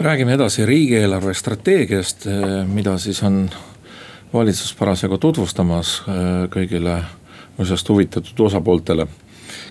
räägime 0.00 0.32
edasi 0.32 0.66
riigieelarve 0.66 1.34
strateegiast, 1.34 2.26
mida 2.66 2.98
siis 2.98 3.22
on 3.22 3.50
valitsus 4.32 4.74
parasjagu 4.78 5.18
tutvustamas 5.18 6.02
kõigile 6.54 7.00
asjast 7.58 7.88
huvitatud 7.88 8.46
osapooltele. 8.46 9.06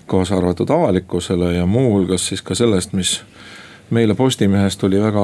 kaasa 0.06 0.36
arvatud 0.36 0.70
avalikkusele 0.70 1.54
ja 1.54 1.66
muuhulgas 1.66 2.26
siis 2.28 2.42
ka 2.42 2.54
sellest, 2.54 2.92
mis 2.92 3.22
meile 3.90 4.14
Postimehes 4.14 4.76
tuli 4.76 5.00
väga 5.00 5.22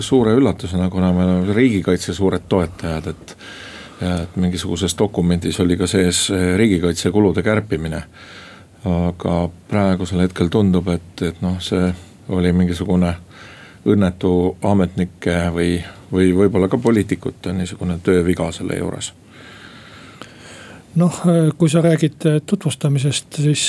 suure 0.00 0.34
üllatusena, 0.34 0.90
kuna 0.90 1.12
me 1.12 1.24
oleme 1.24 1.54
riigikaitse 1.54 2.14
suured 2.14 2.42
toetajad, 2.48 3.06
et. 3.06 3.36
et 4.00 4.36
mingisuguses 4.36 4.94
dokumendis 4.98 5.60
oli 5.60 5.76
ka 5.76 5.86
sees 5.86 6.30
riigikaitsekulude 6.56 7.42
kärpimine. 7.42 8.02
aga 8.84 9.48
praegusel 9.68 10.20
hetkel 10.20 10.48
tundub, 10.48 10.88
et, 10.88 11.22
et 11.22 11.42
noh, 11.42 11.58
see 11.60 11.92
oli 12.28 12.52
mingisugune 12.52 13.14
õnnetu 13.86 14.56
ametnike 14.62 15.38
või, 15.54 15.78
või 16.12 16.34
võib-olla 16.36 16.68
ka 16.68 16.78
poliitikute 16.78 17.52
niisugune 17.56 17.98
tööviga 18.04 18.50
selle 18.52 18.76
juures? 18.78 19.12
Noh, 21.00 21.20
kui 21.58 21.70
sa 21.70 21.80
räägid 21.84 22.24
tutvustamisest, 22.50 23.38
siis 23.44 23.64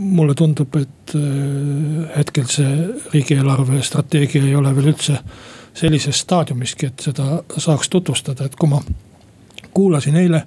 mulle 0.00 0.34
tundub, 0.34 0.76
et 0.76 1.14
äh, 1.14 2.16
hetkel 2.16 2.46
see 2.50 2.72
riigieelarve 3.12 3.82
strateegia 3.82 4.44
ei 4.44 4.54
ole 4.56 4.72
veel 4.76 4.92
üldse 4.92 5.18
sellises 5.76 6.22
staadiumiski, 6.24 6.90
et 6.90 7.06
seda 7.08 7.40
saaks 7.56 7.90
tutvustada, 7.92 8.46
et 8.46 8.56
kui 8.56 8.70
ma 8.70 8.80
kuulasin 9.76 10.16
eile 10.16 10.44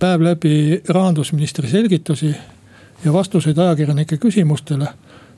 päev 0.00 0.24
läbi 0.24 0.54
rahandusministri 0.88 1.68
selgitusi 1.68 2.32
ja 3.04 3.12
vastuseid 3.12 3.58
ajakirjanike 3.58 4.18
küsimustele, 4.20 4.88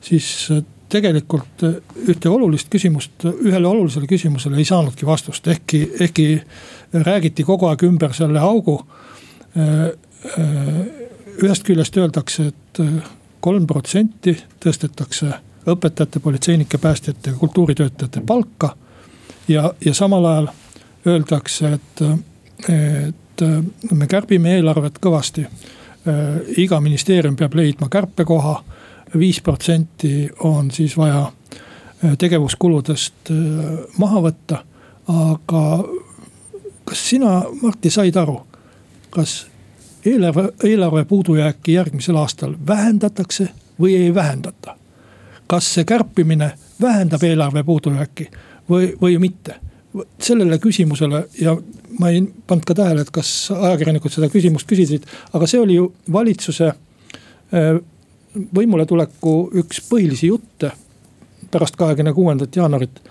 siis 0.01 0.29
äh, 0.51 0.63
tegelikult 0.93 1.63
ühte 2.07 2.29
olulist 2.29 2.69
küsimust, 2.73 3.25
ühele 3.25 3.67
olulisele 3.67 4.07
küsimusele 4.09 4.59
ei 4.61 4.67
saanudki 4.67 5.07
vastust, 5.09 5.47
ehkki, 5.49 5.81
ehkki 6.05 6.27
räägiti 6.93 7.45
kogu 7.47 7.69
aeg 7.69 7.85
ümber 7.87 8.13
selle 8.13 8.41
augu 8.43 8.77
äh, 9.57 9.89
ühest 11.41 11.65
küljest 11.65 11.97
öeldakse, 11.97 12.51
et 12.53 12.83
äh, 12.83 13.11
kolm 13.43 13.65
protsenti 13.67 14.35
tõstetakse 14.63 15.31
õpetajate, 15.73 16.19
politseinike, 16.19 16.77
päästjate 16.77 17.33
ja 17.33 17.39
kultuuritöötajate 17.39 18.21
palka. 18.27 18.75
ja, 19.47 19.73
ja 19.85 19.93
samal 19.93 20.25
ajal 20.25 20.47
öeldakse, 21.07 21.73
et, 21.73 22.01
et 22.69 23.43
me 23.91 24.07
kärbime 24.07 24.55
eelarvet 24.55 24.99
kõvasti. 25.03 25.45
Iga 26.59 26.79
ministeerium 26.83 27.35
peab 27.39 27.55
leidma 27.55 27.87
kärpekoha, 27.91 28.57
viis 29.19 29.41
protsenti 29.41 30.29
on 30.39 30.71
siis 30.71 30.97
vaja 30.97 31.31
tegevuskuludest 32.19 33.31
maha 33.97 34.21
võtta. 34.21 34.63
aga 35.07 35.63
kas 36.85 37.09
sina, 37.09 37.43
Martti, 37.61 37.89
said 37.89 38.15
aru, 38.15 38.37
kas 39.09 39.45
eelarve, 40.05 40.49
eelarve 40.63 41.05
puudujääki 41.05 41.73
järgmisel 41.73 42.15
aastal 42.15 42.55
vähendatakse 42.67 43.49
või 43.79 43.95
ei 43.95 44.15
vähendata. 44.15 44.77
kas 45.47 45.73
see 45.73 45.83
kärpimine 45.83 46.51
vähendab 46.81 47.23
eelarve 47.23 47.63
puudujääki 47.63 48.29
või, 48.69 48.93
või 49.01 49.19
mitte? 49.19 49.59
sellele 50.19 50.57
küsimusele 50.57 51.25
ja 51.41 51.57
ma 51.99 52.09
ei 52.09 52.23
pannud 52.47 52.65
ka 52.65 52.73
tähele, 52.73 53.01
et 53.01 53.11
kas 53.13 53.51
ajakirjanikud 53.53 54.11
seda 54.11 54.29
küsimust 54.29 54.65
küsisid, 54.65 55.03
aga 55.33 55.47
see 55.47 55.59
oli 55.61 55.75
ju 55.75 55.91
valitsuse 56.11 56.71
äh, 56.71 57.77
võimuletuleku 58.55 59.35
üks 59.61 59.81
põhilisi 59.89 60.27
jutte 60.27 60.71
pärast 61.51 61.75
kahekümne 61.75 62.13
kuuendat 62.13 62.55
jaanuarit. 62.55 63.01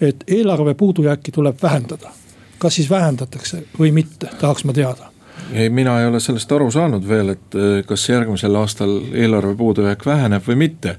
et 0.00 0.24
eelarve 0.26 0.74
puudujääki 0.74 1.32
tuleb 1.32 1.56
vähendada. 1.62 2.10
kas 2.58 2.74
siis 2.74 2.90
vähendatakse 2.90 3.62
või 3.78 3.92
mitte, 3.92 4.30
tahaks 4.40 4.64
ma 4.64 4.72
teada 4.72 5.10
ei, 5.52 5.70
mina 5.70 6.00
ei 6.00 6.06
ole 6.06 6.20
sellest 6.20 6.52
aru 6.52 6.70
saanud 6.70 7.08
veel, 7.08 7.28
et 7.28 7.56
äh, 7.56 7.80
kas 7.86 8.08
järgmisel 8.08 8.54
aastal 8.54 9.00
eelarve 9.14 9.54
puudujääk 9.56 10.06
väheneb 10.06 10.46
või 10.48 10.56
mitte. 10.56 10.96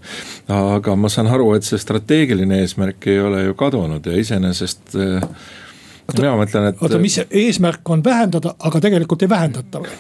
aga 0.48 0.96
ma 0.96 1.10
saan 1.10 1.28
aru, 1.28 1.54
et 1.54 1.64
see 1.64 1.78
strateegiline 1.78 2.62
eesmärk 2.64 3.08
ei 3.08 3.20
ole 3.20 3.44
ju 3.44 3.54
kadunud 3.54 4.06
ja 4.06 4.18
iseenesest 4.20 4.96
äh, 4.96 5.24
mina 6.18 6.34
mõtlen, 6.40 6.68
et. 6.72 6.82
oota, 6.82 7.00
mis 7.02 7.18
eesmärk 7.30 7.90
on 7.94 8.04
vähendada, 8.04 8.54
aga 8.68 8.82
tegelikult 8.84 9.24
ei 9.26 9.30
vähendata 9.30 9.82
või? 9.84 9.94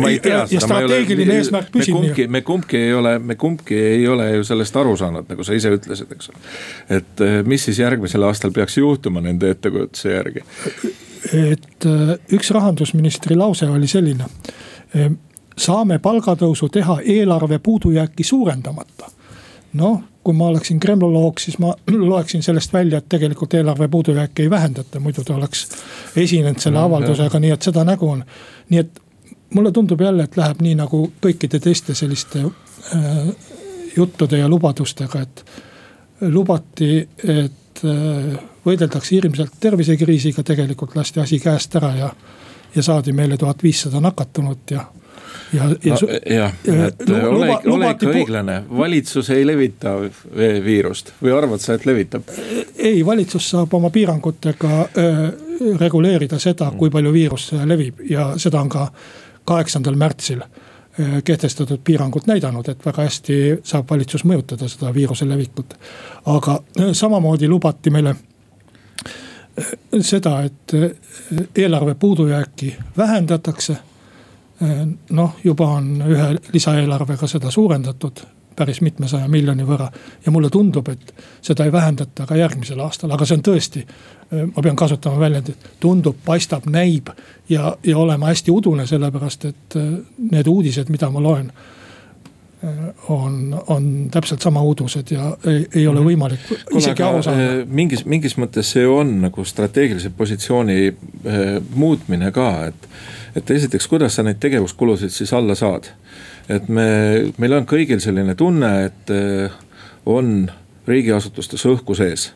ma 0.00 0.10
ei 0.12 0.20
tea 0.22 0.44
seda. 0.44 0.54
ja 0.54 0.62
strateegiline 0.66 1.38
eesmärk 1.40 1.70
püsib 1.74 1.98
nii. 2.00 2.28
me 2.28 2.42
kumbki 2.46 2.80
ei 2.80 2.94
ole, 2.94 3.16
me 3.18 3.38
kumbki 3.40 3.78
ei 3.78 4.08
ole 4.08 4.30
ju 4.36 4.44
sellest 4.44 4.76
aru 4.80 4.96
saanud, 5.00 5.28
nagu 5.30 5.46
sa 5.46 5.56
ise 5.56 5.72
ütlesid, 5.74 6.12
eks 6.16 6.32
ole. 6.32 6.44
et 6.98 7.24
äh, 7.24 7.40
mis 7.46 7.64
siis 7.68 7.80
järgmisel 7.82 8.26
aastal 8.28 8.54
peaks 8.54 8.78
juhtuma 8.78 9.24
nende 9.24 9.50
ettekujutuse 9.54 10.14
järgi? 10.14 10.44
et 11.32 11.88
äh, 11.88 12.16
üks 12.36 12.50
rahandusministri 12.54 13.36
lause 13.36 13.68
oli 13.70 13.88
selline. 13.90 14.28
Äh, 14.96 15.12
saame 15.56 15.98
palgatõusu 16.02 16.68
teha 16.68 16.98
eelarve 17.04 17.58
puudujääki 17.58 18.24
suurendamata. 18.24 19.10
noh, 19.80 20.02
kui 20.24 20.34
ma 20.34 20.48
oleksin 20.48 20.80
kremloloog, 20.80 21.38
siis 21.38 21.58
ma 21.62 21.74
loeksin 22.12 22.42
sellest 22.42 22.72
välja, 22.72 22.98
et 22.98 23.08
tegelikult 23.08 23.54
eelarve 23.54 23.88
puudujääki 23.88 24.46
ei 24.46 24.50
vähendata, 24.50 25.00
muidu 25.00 25.24
ta 25.24 25.34
oleks 25.34 25.66
esinenud 26.16 26.58
selle 26.58 26.78
mm, 26.78 26.84
avaldusega, 26.84 27.40
nii 27.40 27.52
et 27.54 27.68
seda 27.68 27.84
nägu 27.84 28.08
on. 28.10 28.24
nii 28.70 28.80
et 28.80 29.02
mulle 29.54 29.72
tundub 29.72 30.00
jälle, 30.00 30.24
et 30.24 30.36
läheb 30.36 30.62
nii 30.64 30.74
nagu 30.80 31.04
kõikide 31.22 31.60
teiste 31.60 31.94
selliste 31.94 32.42
äh, 32.44 33.20
juttude 33.96 34.38
ja 34.38 34.48
lubadustega, 34.48 35.20
et 35.22 35.44
lubati, 36.20 36.96
et 37.24 37.84
äh, 37.84 38.34
võideldakse 38.64 39.14
hirmsalt 39.14 39.60
tervisekriisiga, 39.60 40.42
tegelikult 40.42 40.96
lasti 40.96 41.20
asi 41.20 41.38
käest 41.38 41.76
ära 41.76 41.94
ja, 41.98 42.10
ja 42.74 42.82
saadi 42.82 43.12
meile 43.12 43.36
tuhat 43.36 43.62
viissada 43.62 44.00
nakatunut 44.00 44.70
ja 44.70 44.86
ja, 45.52 45.68
ja 45.84 45.96
no,. 46.00 46.08
jah, 46.34 46.52
et 46.86 47.02
ole, 47.10 47.48
ole 47.70 47.90
ikka 47.90 48.10
õiglane, 48.10 48.58
valitsus 48.78 49.30
ei 49.34 49.46
levita 49.46 49.96
viirust 50.64 51.14
või 51.22 51.34
arvad 51.36 51.62
sa, 51.62 51.78
et 51.78 51.86
levitab? 51.86 52.28
ei, 52.76 53.04
valitsus 53.06 53.50
saab 53.54 53.74
oma 53.74 53.90
piirangutega 53.94 54.72
äh, 54.80 55.24
reguleerida 55.80 56.38
seda, 56.42 56.70
kui 56.78 56.90
palju 56.90 57.12
viirus 57.12 57.50
levib 57.64 58.04
ja 58.10 58.32
seda 58.40 58.60
on 58.60 58.72
ka 58.72 58.88
kaheksandal 59.44 59.98
märtsil 60.00 60.44
kehtestatud 61.24 61.80
piirangud 61.84 62.28
näidanud, 62.30 62.68
et 62.70 62.84
väga 62.86 63.02
hästi 63.02 63.36
saab 63.66 63.88
valitsus 63.90 64.22
mõjutada 64.30 64.68
seda 64.70 64.92
viiruse 64.94 65.26
levikut. 65.26 65.74
aga 66.30 66.60
samamoodi 66.94 67.48
lubati 67.50 67.90
meile 67.90 68.14
seda, 70.00 70.42
et 70.42 70.74
eh, 70.74 70.90
eelarve 71.56 71.94
puudujääki 71.94 72.76
vähendatakse. 72.96 73.76
Eh, 74.62 74.86
noh, 75.10 75.36
juba 75.44 75.66
on 75.66 76.02
ühe 76.06 76.30
lisaeelarvega 76.52 77.26
seda 77.26 77.50
suurendatud 77.50 78.24
päris 78.54 78.78
mitmesaja 78.86 79.26
miljoni 79.28 79.64
võrra. 79.66 79.88
ja 80.26 80.32
mulle 80.32 80.50
tundub, 80.50 80.88
et 80.88 81.14
seda 81.42 81.64
ei 81.64 81.72
vähendata 81.72 82.26
ka 82.26 82.36
järgmisel 82.36 82.80
aastal, 82.80 83.10
aga 83.10 83.26
see 83.26 83.34
on 83.34 83.42
tõesti, 83.42 83.82
eh, 84.32 84.44
ma 84.56 84.62
pean 84.62 84.76
kasutama 84.76 85.18
väljendit, 85.18 85.70
tundub, 85.80 86.16
paistab, 86.24 86.66
näib 86.66 87.10
ja, 87.48 87.76
ja 87.82 87.98
olema 87.98 88.26
hästi 88.26 88.50
udune, 88.50 88.86
sellepärast 88.86 89.44
et 89.44 89.78
need 90.30 90.46
uudised, 90.46 90.88
mida 90.88 91.10
ma 91.10 91.20
loen 91.20 91.50
on, 93.08 93.62
on 93.66 94.08
täpselt 94.10 94.40
sama 94.40 94.62
udused 94.62 95.10
ja 95.10 95.36
ei, 95.46 95.66
ei 95.74 95.86
ole 95.86 96.00
mhm. 96.00 96.08
võimalik 96.08 96.46
Kule, 96.48 96.80
isegi 96.80 97.02
aru 97.02 97.22
saada. 97.22 97.42
Eh, 97.42 97.66
mingis, 97.68 98.04
mingis 98.08 98.38
mõttes 98.40 98.70
see 98.76 98.86
on 98.88 99.16
nagu 99.24 99.44
strateegilise 99.44 100.12
positsiooni 100.16 100.78
eh, 100.86 101.44
muutmine 101.74 102.32
ka, 102.34 102.50
et. 102.70 102.88
Et 103.34 103.50
esiteks, 103.50 103.88
kuidas 103.90 104.16
sa 104.16 104.22
neid 104.22 104.38
tegevuskulusid 104.42 105.12
siis 105.12 105.32
alla 105.34 105.54
saad. 105.58 105.90
et 106.48 106.68
me, 106.68 106.86
meil 107.38 107.52
on 107.56 107.66
kõigil 107.66 108.00
selline 108.00 108.34
tunne, 108.34 108.72
et 108.86 109.10
eh, 109.10 109.50
on 110.06 110.50
riigiasutustes 110.86 111.64
õhku 111.66 111.96
sees 111.96 112.32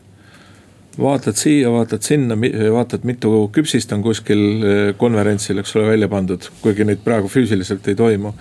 vaatad 0.98 1.36
siia, 1.38 1.70
vaatad 1.70 2.02
sinna, 2.02 2.34
vaatad 2.72 3.04
mitu 3.06 3.48
küpsist 3.54 3.92
on 3.94 4.02
kuskil 4.02 4.44
eh, 4.64 4.82
konverentsil, 4.98 5.60
eks 5.60 5.76
ole, 5.76 5.92
välja 5.92 6.08
pandud, 6.10 6.50
kuigi 6.62 6.86
neid 6.88 7.04
praegu 7.04 7.30
füüsiliselt 7.30 7.86
ei 7.88 7.98
toimu 7.98 8.34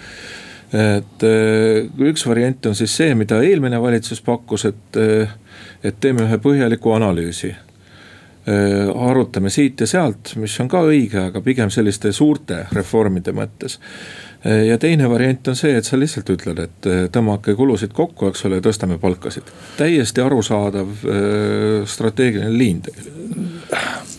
et 0.68 1.24
eh, 1.24 1.86
üks 2.10 2.26
variant 2.28 2.66
on 2.68 2.76
siis 2.76 2.96
see, 2.98 3.14
mida 3.16 3.40
eelmine 3.44 3.80
valitsus 3.82 4.20
pakkus, 4.26 4.66
et, 4.68 4.98
et 5.84 6.00
teeme 6.04 6.26
ühe 6.26 6.40
põhjaliku 6.44 6.92
analüüsi. 6.98 7.54
Arutame 8.48 9.50
siit 9.52 9.82
ja 9.84 9.88
sealt, 9.90 10.36
mis 10.40 10.54
on 10.64 10.70
ka 10.72 10.80
õige, 10.88 11.20
aga 11.30 11.42
pigem 11.44 11.72
selliste 11.74 12.14
suurte 12.16 12.62
reformide 12.72 13.34
mõttes. 13.36 13.80
ja 14.68 14.78
teine 14.78 15.10
variant 15.10 15.48
on 15.52 15.58
see, 15.60 15.74
et 15.76 15.86
sa 15.86 16.00
lihtsalt 16.00 16.30
ütled, 16.32 16.62
et 16.64 16.88
tõmmake 17.12 17.56
kulusid 17.60 17.92
kokku, 17.94 18.30
eks 18.32 18.46
ole, 18.48 18.62
tõstame 18.64 19.00
palkasid. 19.02 19.52
täiesti 19.78 20.24
arusaadav 20.24 20.94
strateegiline 21.92 22.54
liin 22.58 22.82
tegelikult 22.88 24.17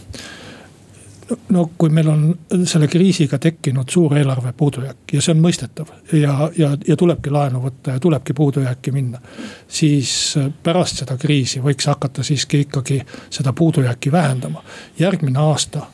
no 1.48 1.70
kui 1.78 1.90
meil 1.92 2.08
on 2.08 2.22
selle 2.64 2.88
kriisiga 2.88 3.38
tekkinud 3.38 3.90
suur 3.90 4.16
eelarve 4.16 4.52
puudujääk 4.56 5.12
ja 5.12 5.22
see 5.22 5.34
on 5.34 5.42
mõistetav 5.44 5.90
ja, 6.12 6.50
ja, 6.58 6.70
ja 6.86 6.96
tulebki 6.96 7.32
laenu 7.32 7.60
võtta 7.62 7.96
ja 7.96 8.00
tulebki 8.00 8.34
puudujääki 8.34 8.92
minna. 8.92 9.20
siis 9.68 10.12
pärast 10.62 11.02
seda 11.02 11.16
kriisi 11.16 11.60
võiks 11.64 11.88
hakata 11.88 12.22
siiski 12.22 12.60
ikkagi 12.66 13.02
seda 13.30 13.52
puudujääki 13.52 14.12
vähendama. 14.12 14.62
järgmine 14.98 15.38
aasta, 15.38 15.86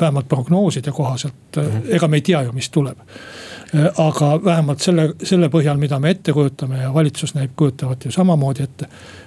vähemalt 0.00 0.28
prognooside 0.28 0.92
kohaselt 0.92 1.56
mm, 1.56 1.62
-hmm. 1.62 1.94
ega 1.94 2.08
me 2.08 2.16
ei 2.16 2.20
tea 2.20 2.42
ju, 2.42 2.52
mis 2.52 2.70
tuleb 2.70 2.98
aga 3.98 4.44
vähemalt 4.44 4.80
selle, 4.80 5.12
selle 5.22 5.48
põhjal, 5.48 5.78
mida 5.80 5.98
me 5.98 6.10
ette 6.10 6.32
kujutame 6.32 6.82
ja 6.82 6.94
valitsus 6.94 7.34
näib 7.34 7.50
kujutavat 7.56 8.04
ju 8.04 8.10
samamoodi 8.10 8.62
ette. 8.62 8.86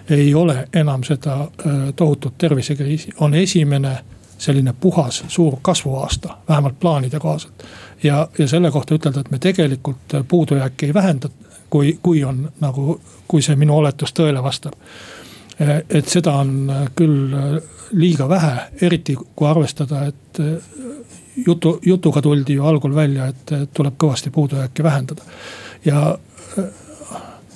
ei 0.09 0.33
ole 0.33 0.67
enam 0.73 1.03
seda 1.03 1.47
tohutut 1.95 2.37
tervisekriisi, 2.37 3.09
on 3.19 3.33
esimene 3.33 3.97
selline 4.37 4.73
puhas 4.73 5.23
suur 5.27 5.57
kasvuaasta, 5.61 6.37
vähemalt 6.49 6.79
plaanide 6.79 7.19
kohaselt. 7.19 7.63
ja, 8.03 8.27
ja 8.37 8.47
selle 8.47 8.71
kohta 8.71 8.95
ütelda, 8.95 9.19
et 9.19 9.31
me 9.31 9.39
tegelikult 9.39 10.13
puudujääki 10.27 10.85
ei 10.85 10.93
vähenda, 10.93 11.29
kui, 11.69 11.99
kui 12.01 12.23
on 12.23 12.51
nagu, 12.59 13.01
kui 13.27 13.41
see 13.41 13.55
minu 13.55 13.77
oletus 13.77 14.13
tõele 14.13 14.43
vastab. 14.43 14.73
et 15.89 16.07
seda 16.07 16.33
on 16.33 16.71
küll 16.95 17.31
liiga 17.91 18.29
vähe, 18.29 18.55
eriti 18.81 19.15
kui 19.35 19.47
arvestada, 19.47 20.05
et 20.05 20.41
jutu, 21.47 21.79
jutuga 21.85 22.21
tuldi 22.21 22.53
ju 22.53 22.65
algul 22.65 22.95
välja, 22.95 23.27
et 23.27 23.53
tuleb 23.73 23.95
kõvasti 23.97 24.31
puudujääki 24.31 24.83
vähendada. 24.83 25.21
ja 25.85 26.17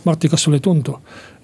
Martti, 0.05 0.30
kas 0.30 0.43
sulle 0.43 0.57
ei 0.57 0.61
tundu, 0.61 0.99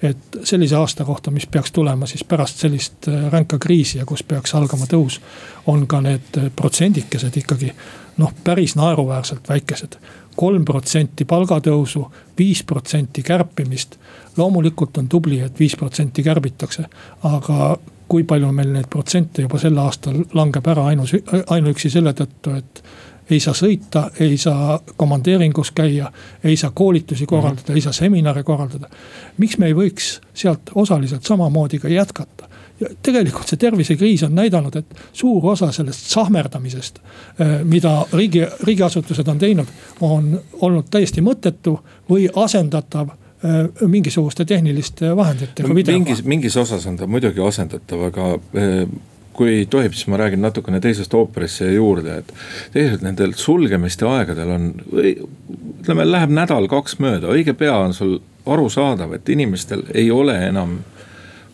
et 0.09 0.39
sellise 0.43 0.75
aasta 0.75 1.05
kohta, 1.05 1.31
mis 1.31 1.47
peaks 1.47 1.71
tulema 1.71 2.05
siis 2.05 2.23
pärast 2.23 2.61
sellist 2.63 3.07
äh, 3.07 3.27
ränka 3.31 3.59
kriisi 3.59 3.97
ja 3.97 4.05
kus 4.05 4.23
peaks 4.23 4.55
algama 4.55 4.85
tõus. 4.91 5.19
on 5.67 5.87
ka 5.87 6.01
need 6.01 6.37
äh, 6.37 6.51
protsendikesed 6.55 7.37
ikkagi 7.37 7.71
noh, 8.17 8.33
päris 8.43 8.75
naeruväärselt 8.75 9.49
väikesed. 9.49 9.97
kolm 10.35 10.65
protsenti 10.65 11.25
palgatõusu, 11.25 12.11
viis 12.37 12.63
protsenti 12.63 13.23
kärpimist. 13.23 13.97
loomulikult 14.37 14.97
on 14.97 15.09
tubli, 15.09 15.39
et 15.39 15.59
viis 15.59 15.75
protsenti 15.75 16.23
kärbitakse, 16.23 16.85
aga 17.23 17.77
kui 18.07 18.23
palju 18.23 18.51
meil 18.51 18.73
neid 18.73 18.87
protsente 18.89 19.41
juba 19.41 19.59
sel 19.59 19.77
aastal 19.77 20.23
langeb 20.33 20.67
ära 20.67 20.85
ainus, 20.91 21.15
ainuüksi 21.49 21.89
selle 21.89 22.13
tõttu, 22.13 22.55
et 22.57 22.83
ei 23.29 23.39
saa 23.39 23.53
sõita, 23.53 24.09
ei 24.19 24.37
saa 24.37 24.79
komandeeringus 24.95 25.71
käia, 25.71 26.11
ei 26.43 26.57
saa 26.57 26.71
koolitusi 26.73 27.25
korraldada 27.25 27.61
mm, 27.61 27.71
-hmm. 27.71 27.75
ei 27.75 27.81
saa 27.81 27.93
seminare 27.93 28.43
korraldada. 28.43 28.89
miks 29.37 29.57
me 29.57 29.65
ei 29.65 29.73
võiks 29.73 30.19
sealt 30.33 30.71
osaliselt 30.75 31.23
samamoodi 31.23 31.79
ka 31.79 31.87
jätkata? 31.87 32.49
ja 32.79 32.89
tegelikult 33.01 33.47
see 33.47 33.57
tervisekriis 33.57 34.23
on 34.27 34.35
näidanud, 34.35 34.75
et 34.75 34.95
suur 35.13 35.45
osa 35.51 35.71
sellest 35.71 36.09
sahmerdamisest, 36.11 36.99
eh, 37.39 37.53
mida 37.63 38.05
riigi, 38.13 38.43
riigiasutused 38.63 39.27
on 39.27 39.39
teinud, 39.39 39.67
on 40.01 40.41
olnud 40.61 40.89
täiesti 40.91 41.23
mõttetu 41.23 41.77
või 42.09 42.27
asendatav 42.35 43.09
eh, 43.09 43.87
mingisuguste 43.87 44.45
tehniliste 44.45 45.15
vahenditega. 45.15 45.73
mingis, 45.73 46.23
mingis 46.23 46.57
osas 46.57 46.85
on 46.85 46.97
ta 46.97 47.07
muidugi 47.07 47.43
asendatav, 47.47 48.07
aga 48.11 48.33
eh, 48.53 48.87
kui 49.35 49.65
tohib, 49.69 49.93
siis 49.93 50.07
ma 50.11 50.19
räägin 50.21 50.41
natukene 50.45 50.79
teisest 50.83 51.13
ooperist 51.13 51.61
siia 51.61 51.75
juurde, 51.75 52.21
et 52.21 52.33
tegelikult 52.73 53.05
nendel 53.05 53.35
sulgemiste 53.39 54.07
aegadel 54.07 54.53
on, 54.55 54.71
ütleme, 54.95 56.07
läheb 56.07 56.33
nädal-kaks 56.35 56.99
mööda, 57.03 57.31
õige 57.35 57.55
pea 57.57 57.75
on 57.83 57.93
sul 57.93 58.17
arusaadav, 58.45 59.13
et 59.17 59.29
inimestel 59.29 59.83
ei 59.93 60.11
ole 60.11 60.37
enam 60.47 60.79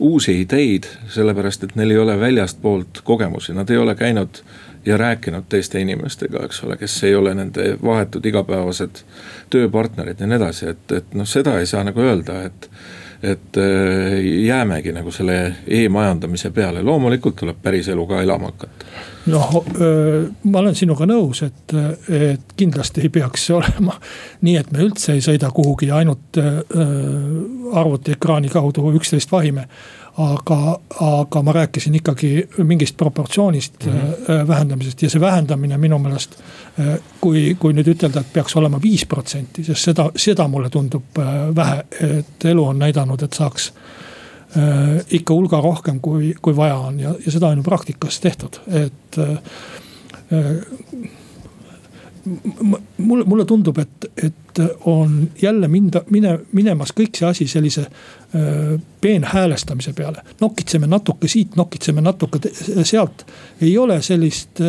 uusi 0.01 0.39
ideid, 0.41 0.87
sellepärast 1.13 1.63
et 1.63 1.75
neil 1.77 1.93
ei 1.93 2.01
ole 2.01 2.17
väljastpoolt 2.19 3.03
kogemusi, 3.05 3.53
nad 3.53 3.69
ei 3.69 3.77
ole 3.77 3.95
käinud 3.95 4.41
ja 4.85 4.97
rääkinud 4.97 5.45
teiste 5.49 5.81
inimestega, 5.81 6.41
eks 6.45 6.63
ole, 6.63 6.77
kes 6.77 7.03
ei 7.03 7.15
ole 7.15 7.35
nende 7.37 7.75
vahetud 7.83 8.25
igapäevased 8.25 9.03
tööpartnerid 9.53 10.19
ja 10.19 10.29
nii 10.29 10.39
edasi, 10.39 10.71
et, 10.73 10.85
et 10.97 11.13
noh, 11.13 11.29
seda 11.29 11.59
ei 11.59 11.69
saa 11.69 11.83
nagu 11.85 12.01
öelda, 12.01 12.39
et 12.49 12.69
et 13.23 13.57
äh, 13.57 14.17
jäämegi 14.45 14.93
nagu 14.95 15.11
selle 15.13 15.37
e-majandamise 15.67 16.51
peale, 16.51 16.83
loomulikult 16.83 17.35
tuleb 17.41 17.61
päriselu 17.61 18.05
ka 18.09 18.21
elama 18.21 18.51
hakata. 18.51 18.85
noh, 19.31 19.51
ma 20.43 20.59
olen 20.59 20.75
sinuga 20.75 21.05
nõus, 21.05 21.43
et, 21.45 21.75
et 22.09 22.55
kindlasti 22.57 23.05
ei 23.05 23.09
peaks 23.13 23.45
see 23.47 23.55
olema 23.55 23.97
nii, 24.45 24.55
et 24.57 24.71
me 24.73 24.85
üldse 24.87 25.13
ei 25.13 25.21
sõida 25.21 25.51
kuhugi 25.53 25.91
ja 25.91 26.01
ainult 26.01 26.41
arvutiekraani 27.81 28.49
kaudu 28.49 28.89
üksteist 28.97 29.31
vahime 29.31 29.67
aga, 30.17 30.79
aga 30.99 31.41
ma 31.41 31.53
rääkisin 31.55 31.95
ikkagi 31.95 32.47
mingist 32.67 32.97
proportsioonist 32.97 33.85
mm 33.85 33.91
-hmm. 33.91 34.47
vähendamisest 34.47 35.01
ja 35.01 35.09
see 35.09 35.21
vähendamine 35.21 35.77
minu 35.77 35.99
meelest. 35.99 36.35
Äh, 36.79 36.99
kui, 37.21 37.55
kui 37.59 37.73
nüüd 37.73 37.87
ütelda, 37.87 38.19
et 38.19 38.33
peaks 38.33 38.55
olema 38.55 38.81
viis 38.81 39.05
protsenti, 39.05 39.63
sest 39.63 39.83
seda, 39.83 40.11
seda 40.15 40.47
mulle 40.47 40.69
tundub 40.69 41.17
äh, 41.19 41.55
vähe, 41.55 41.83
et 42.19 42.45
elu 42.45 42.65
on 42.65 42.79
näidanud, 42.79 43.21
et 43.21 43.33
saaks 43.33 43.73
ikka 45.11 45.33
hulga 45.33 45.61
rohkem, 45.61 45.99
kui, 45.99 46.33
kui 46.41 46.55
vaja 46.55 46.75
on 46.75 46.99
ja, 46.99 47.13
ja 47.25 47.31
seda 47.31 47.47
on 47.47 47.57
ju 47.57 47.63
praktikas 47.63 48.19
tehtud, 48.19 48.59
et 48.67 49.17
mulle, 52.97 53.23
mulle 53.25 53.45
tundub, 53.45 53.77
et, 53.77 54.11
et 54.23 54.59
on 54.85 55.29
jälle 55.41 55.67
minda, 55.67 56.01
mine, 56.09 56.39
minemas 56.51 56.93
kõik 56.95 57.17
see 57.17 57.27
asi 57.27 57.47
sellise 57.47 57.81
äh, 57.81 58.81
peenhäälestamise 59.01 59.93
peale. 59.93 60.23
nokitseme 60.41 60.87
natuke 60.87 61.27
siit, 61.27 61.55
nokitseme 61.55 62.01
natuke 62.01 62.39
sealt. 62.83 63.25
ei 63.61 63.77
ole 63.77 64.01
sellist 64.01 64.61
äh, 64.61 64.67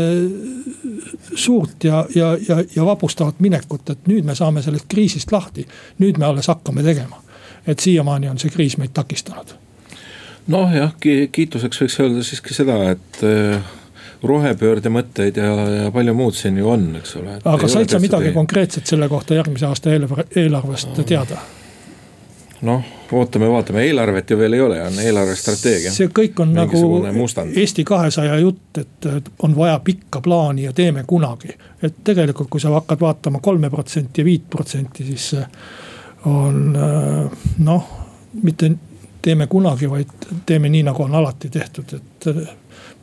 suurt 1.35 1.85
ja, 1.85 2.07
ja, 2.15 2.37
ja, 2.49 2.65
ja 2.77 2.85
vapustavat 2.85 3.41
minekut, 3.41 3.91
et 3.91 4.07
nüüd 4.07 4.25
me 4.25 4.35
saame 4.35 4.63
sellest 4.63 4.89
kriisist 4.89 5.33
lahti. 5.33 5.67
nüüd 5.99 6.19
me 6.19 6.25
alles 6.25 6.49
hakkame 6.49 6.83
tegema. 6.83 7.23
et 7.67 7.79
siiamaani 7.79 8.29
on 8.29 8.39
see 8.39 8.51
kriis 8.51 8.79
meid 8.79 8.95
takistanud. 8.95 9.55
noh 10.47 10.75
jah, 10.75 10.97
kiituseks 11.33 11.85
võiks 11.85 12.01
öelda 12.01 12.25
siiski 12.27 12.55
seda, 12.55 12.83
et 12.91 13.25
rohepöörde 14.23 14.93
mõtteid 14.93 15.39
ja, 15.41 15.51
ja 15.85 15.91
palju 15.95 16.15
muud 16.15 16.37
siin 16.39 16.59
ju 16.59 16.69
on, 16.71 16.87
eks 17.01 17.17
ole. 17.19 17.39
aga 17.45 17.69
said 17.69 17.91
sa 17.91 18.01
midagi 18.03 18.31
ei... 18.31 18.37
konkreetset 18.37 18.87
selle 18.87 19.09
kohta 19.11 19.35
järgmise 19.35 19.67
aasta 19.67 19.93
eelarve, 19.93 20.27
eelarvest 20.37 20.95
no. 20.97 21.07
teada? 21.09 21.41
noh, 22.63 22.85
ootame, 23.13 23.49
vaatame, 23.51 23.83
eelarvet 23.89 24.31
ju 24.31 24.39
veel 24.39 24.55
ei 24.57 24.61
ole, 24.61 24.79
on 24.87 25.01
eelarvestrateegia. 25.03 25.93
see 25.95 26.11
kõik 26.15 26.39
on 26.45 26.55
nagu 26.55 26.83
mustand. 27.17 27.57
Eesti 27.59 27.85
kahesaja 27.85 28.39
jutt, 28.39 28.79
et 28.79 29.09
on 29.43 29.57
vaja 29.57 29.81
pikka 29.85 30.23
plaani 30.23 30.69
ja 30.69 30.73
teeme 30.73 31.05
kunagi. 31.07 31.57
et 31.83 31.99
tegelikult, 32.05 32.49
kui 32.51 32.61
sa 32.63 32.71
hakkad 32.77 33.01
vaatama 33.01 33.43
kolme 33.43 33.71
protsenti 33.71 34.23
ja 34.23 34.25
viit 34.25 34.47
protsenti, 34.51 35.05
siis 35.05 35.35
on 36.31 36.79
noh, 37.59 37.91
mitte 38.43 38.71
teeme 39.23 39.47
kunagi, 39.47 39.91
vaid 39.91 40.31
teeme 40.47 40.69
nii, 40.69 40.83
nagu 40.87 41.03
on 41.03 41.15
alati 41.15 41.51
tehtud, 41.51 41.95
et 41.99 42.29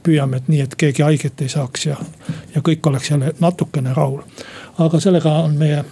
püüame, 0.03 0.37
et 0.37 0.47
nii, 0.47 0.61
et 0.61 0.75
keegi 0.75 1.03
haiget 1.03 1.41
ei 1.41 1.49
saaks 1.49 1.85
ja, 1.85 1.95
ja 2.55 2.61
kõik 2.65 2.87
oleks 2.87 3.11
jälle 3.11 3.33
natukene 3.39 3.93
rahul. 3.93 4.21
aga 4.79 4.99
sellega 4.99 5.33
on 5.43 5.57
meie 5.57 5.83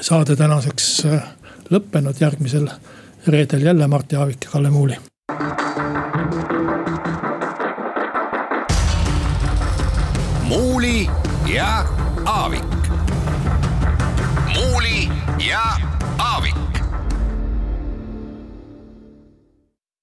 saade 0.00 0.36
tänaseks 0.36 0.88
äh, 1.06 1.28
lõppenud, 1.70 2.20
järgmisel 2.20 2.68
reedel 3.26 3.62
jälle 3.62 3.86
Mart 3.86 4.12
Jaavik 4.12 4.44
ja 4.44 4.50
Kalle 4.50 4.70
Muuli. 4.70 4.96